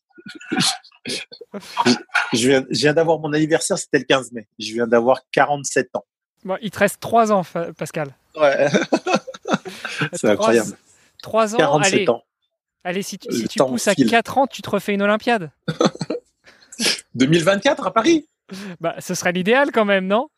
[2.33, 4.47] je viens, viens d'avoir mon anniversaire, c'était le 15 mai.
[4.59, 6.05] Je viens d'avoir 47 ans.
[6.43, 7.43] Bon, il te reste 3 ans,
[7.77, 8.15] Pascal.
[8.35, 8.67] Ouais.
[10.13, 10.77] C'est incroyable.
[11.21, 12.09] 3 ans, 47 allez.
[12.09, 12.23] ans.
[12.83, 15.51] Allez, si tu, si tu pousses à 4 ans, tu te refais une Olympiade.
[17.15, 18.27] 2024 à Paris?
[18.79, 20.29] Bah, ce serait l'idéal quand même, non?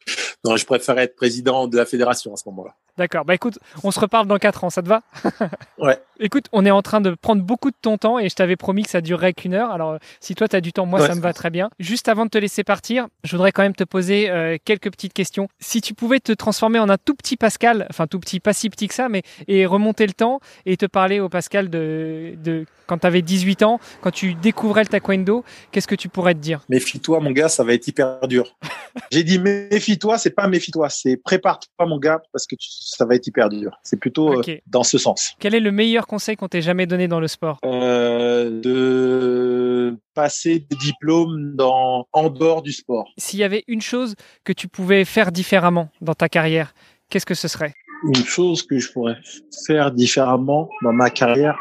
[0.45, 2.73] Non, je préfère être président de la fédération à ce moment-là.
[2.97, 3.23] D'accord.
[3.23, 5.01] Bah écoute, on se reparle dans 4 ans, ça te va?
[5.77, 5.97] Ouais.
[6.21, 8.83] Écoute, on est en train de prendre beaucoup de ton temps et je t'avais promis
[8.83, 9.71] que ça durerait qu'une heure.
[9.71, 11.07] Alors, si toi, tu as du temps, moi, Ouais.
[11.07, 11.69] ça me va très bien.
[11.79, 15.13] Juste avant de te laisser partir, je voudrais quand même te poser euh, quelques petites
[15.13, 15.47] questions.
[15.61, 18.69] Si tu pouvais te transformer en un tout petit Pascal, enfin tout petit, pas si
[18.69, 22.65] petit que ça, mais et remonter le temps et te parler au Pascal de, de
[22.85, 26.39] quand tu avais 18 ans, quand tu découvrais le taekwondo, qu'est-ce que tu pourrais te
[26.39, 26.61] dire?
[26.67, 28.57] Méfie-toi, mon gars, ça va être hyper dur.
[29.11, 33.15] J'ai dit méfie-toi, c'est pas méfie-toi, c'est prépare-toi, mon gars, parce que tu- ça va
[33.15, 33.71] être hyper dur.
[33.83, 35.33] C'est plutôt euh, dans ce sens.
[35.39, 37.59] Quel est le meilleur conseil qu'on t'ait jamais donné dans le sport?
[37.65, 43.11] Euh, de passer des diplômes dans, en dehors du sport.
[43.17, 46.73] S'il y avait une chose que tu pouvais faire différemment dans ta carrière,
[47.09, 47.73] qu'est-ce que ce serait?
[48.05, 49.17] Une chose que je pourrais
[49.65, 51.57] faire différemment dans ma carrière.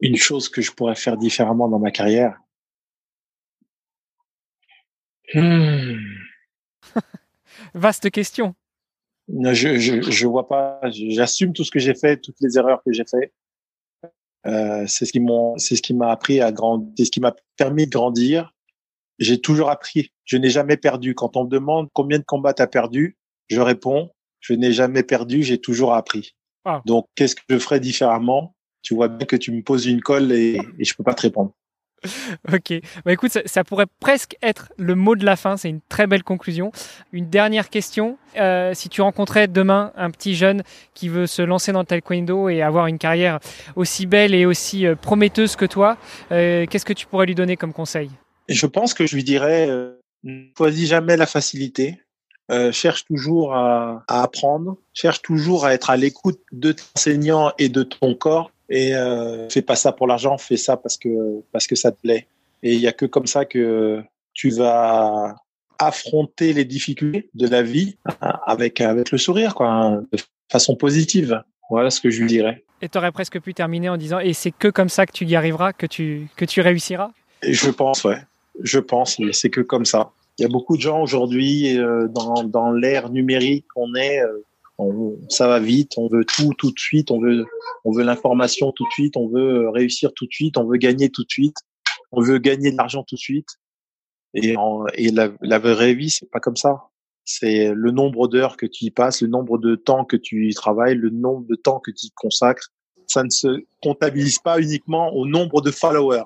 [0.00, 2.38] Une chose que je pourrais faire différemment dans ma carrière.
[5.34, 5.96] Hmm.
[7.74, 8.54] Vaste question.
[9.28, 10.80] Non, Je, je, je vois pas.
[10.90, 13.32] J'assume tout ce que j'ai fait, toutes les erreurs que j'ai fait.
[14.46, 17.20] Euh, c'est ce qui m'ont, c'est ce qui m'a appris à grandir, c'est ce qui
[17.20, 18.54] m'a permis de grandir.
[19.18, 20.12] J'ai toujours appris.
[20.24, 21.14] Je n'ai jamais perdu.
[21.14, 23.18] Quand on me demande combien de combats t'as perdu,
[23.48, 25.42] je réponds, je n'ai jamais perdu.
[25.42, 26.36] J'ai toujours appris.
[26.64, 26.82] Ah.
[26.86, 28.54] Donc, qu'est-ce que je ferais différemment?
[28.82, 31.22] Tu vois bien que tu me poses une colle et, et je peux pas te
[31.22, 31.52] répondre.
[32.52, 32.74] Ok.
[33.04, 35.56] Bah écoute, ça, ça pourrait presque être le mot de la fin.
[35.56, 36.70] C'est une très belle conclusion.
[37.12, 38.18] Une dernière question.
[38.36, 40.62] Euh, si tu rencontrais demain un petit jeune
[40.94, 43.40] qui veut se lancer dans le taekwondo et avoir une carrière
[43.74, 45.96] aussi belle et aussi euh, prometteuse que toi,
[46.30, 48.10] euh, qu'est-ce que tu pourrais lui donner comme conseil?
[48.48, 49.68] Je pense que je lui dirais,
[50.22, 52.00] ne choisis jamais la facilité.
[52.70, 57.68] Cherche toujours à, à apprendre, cherche toujours à être à l'écoute de ton enseignant et
[57.68, 58.52] de ton corps.
[58.68, 62.00] Et euh, fais pas ça pour l'argent, fais ça parce que parce que ça te
[62.00, 62.26] plaît.
[62.62, 64.02] Et il y a que comme ça que
[64.34, 65.36] tu vas
[65.78, 70.18] affronter les difficultés de la vie hein, avec avec le sourire, quoi, hein, de
[70.50, 71.42] façon positive.
[71.70, 72.64] Voilà ce que je lui dirais.
[72.80, 75.24] Et tu aurais presque pu terminer en disant et c'est que comme ça que tu
[75.24, 77.10] y arriveras, que tu que tu réussiras?
[77.42, 78.18] Et je pense, ouais.
[78.62, 80.10] Je pense, mais c'est que comme ça.
[80.38, 84.44] Il y a beaucoup de gens aujourd'hui euh, dans, dans l'ère numérique qu'on est, euh,
[84.78, 87.44] on, ça va vite, on veut tout tout de suite, on veut
[87.84, 91.10] on veut l'information tout de suite, on veut réussir tout de suite, on veut gagner
[91.10, 91.56] tout de suite,
[92.12, 93.48] on veut gagner de l'argent tout de suite.
[94.34, 96.88] Et, en, et la, la vraie vie, c'est pas comme ça.
[97.24, 100.54] C'est le nombre d'heures que tu y passes, le nombre de temps que tu y
[100.54, 102.68] travailles, le nombre de temps que tu y consacres.
[103.06, 106.24] Ça ne se comptabilise pas uniquement au nombre de followers.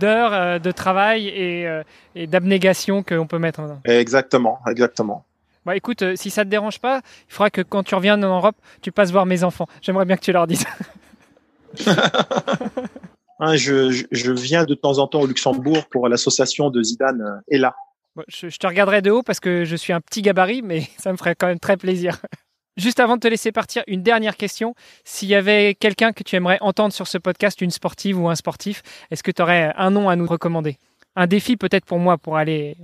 [0.00, 1.82] D'heures euh, de travail et, euh,
[2.14, 5.24] et d'abnégation qu'on peut mettre en Exactement, exactement.
[5.66, 8.24] Bah écoute, euh, si ça te dérange pas, il faudra que quand tu reviens en
[8.24, 9.66] Europe, tu passes voir mes enfants.
[9.82, 10.64] J'aimerais bien que tu leur dises.
[13.38, 17.54] Hein, je, je, viens de temps en temps au Luxembourg pour l'association de Zidane euh,
[17.54, 17.74] est là.
[18.14, 20.88] Bon, je, je te regarderai de haut parce que je suis un petit gabarit, mais
[20.96, 22.22] ça me ferait quand même très plaisir.
[22.78, 24.74] Juste avant de te laisser partir, une dernière question.
[25.04, 28.36] S'il y avait quelqu'un que tu aimerais entendre sur ce podcast, une sportive ou un
[28.36, 30.78] sportif, est-ce que tu aurais un nom à nous recommander?
[31.14, 32.78] Un défi peut-être pour moi pour aller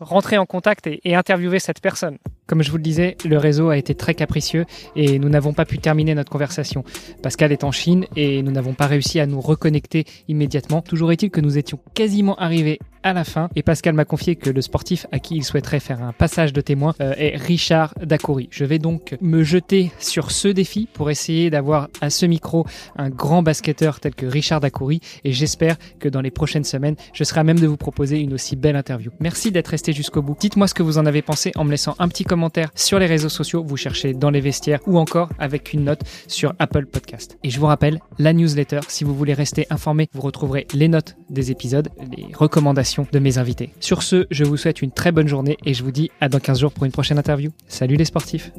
[0.00, 2.18] rentrer en contact et, interviewer cette personne.
[2.46, 5.64] Comme je vous le disais, le réseau a été très capricieux et nous n'avons pas
[5.64, 6.84] pu terminer notre conversation.
[7.22, 10.82] Pascal est en Chine et nous n'avons pas réussi à nous reconnecter immédiatement.
[10.82, 14.50] Toujours est-il que nous étions quasiment arrivés à la fin et Pascal m'a confié que
[14.50, 18.48] le sportif à qui il souhaiterait faire un passage de témoin euh, est Richard Dacoury.
[18.50, 22.66] Je vais donc me jeter sur ce défi pour essayer d'avoir à ce micro
[22.96, 27.22] un grand basketteur tel que Richard Dacoury et j'espère que dans les prochaines semaines, je
[27.22, 29.12] serai à même de vous proposer une aussi belle interview.
[29.20, 30.36] Merci d'être resté jusqu'au bout.
[30.38, 33.06] Dites-moi ce que vous en avez pensé en me laissant un petit commentaire sur les
[33.06, 37.38] réseaux sociaux, vous cherchez dans les vestiaires ou encore avec une note sur Apple Podcast.
[37.42, 41.16] Et je vous rappelle, la newsletter, si vous voulez rester informé, vous retrouverez les notes
[41.30, 43.72] des épisodes, les recommandations de mes invités.
[43.80, 46.40] Sur ce, je vous souhaite une très bonne journée et je vous dis à dans
[46.40, 47.50] 15 jours pour une prochaine interview.
[47.68, 48.52] Salut les sportifs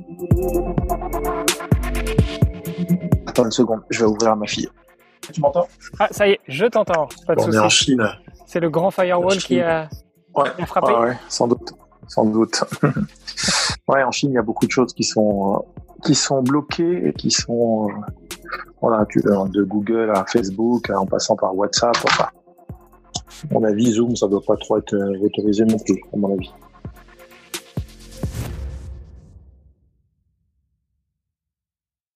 [3.25, 4.67] Attends une seconde, je vais ouvrir à ma fille.
[5.34, 5.67] Tu m'entends?
[5.99, 7.07] Ah, ça y est, je t'entends.
[7.25, 7.86] Pas de On est en souci.
[7.86, 8.07] Chine.
[8.45, 9.89] C'est le grand firewall qui a,
[10.38, 10.93] Ouais, frappé.
[10.93, 11.73] ouais, sans doute,
[12.07, 12.63] sans doute.
[13.88, 15.59] ouais, en Chine, il y a beaucoup de choses qui sont euh,
[16.03, 17.93] qui sont bloquées et qui sont euh,
[18.81, 21.95] voilà, euh, de Google à Facebook, en passant par WhatsApp.
[22.03, 22.27] Enfin,
[23.49, 26.51] à mon avis, Zoom, ça doit pas trop être autorisé non plus, à mon avis.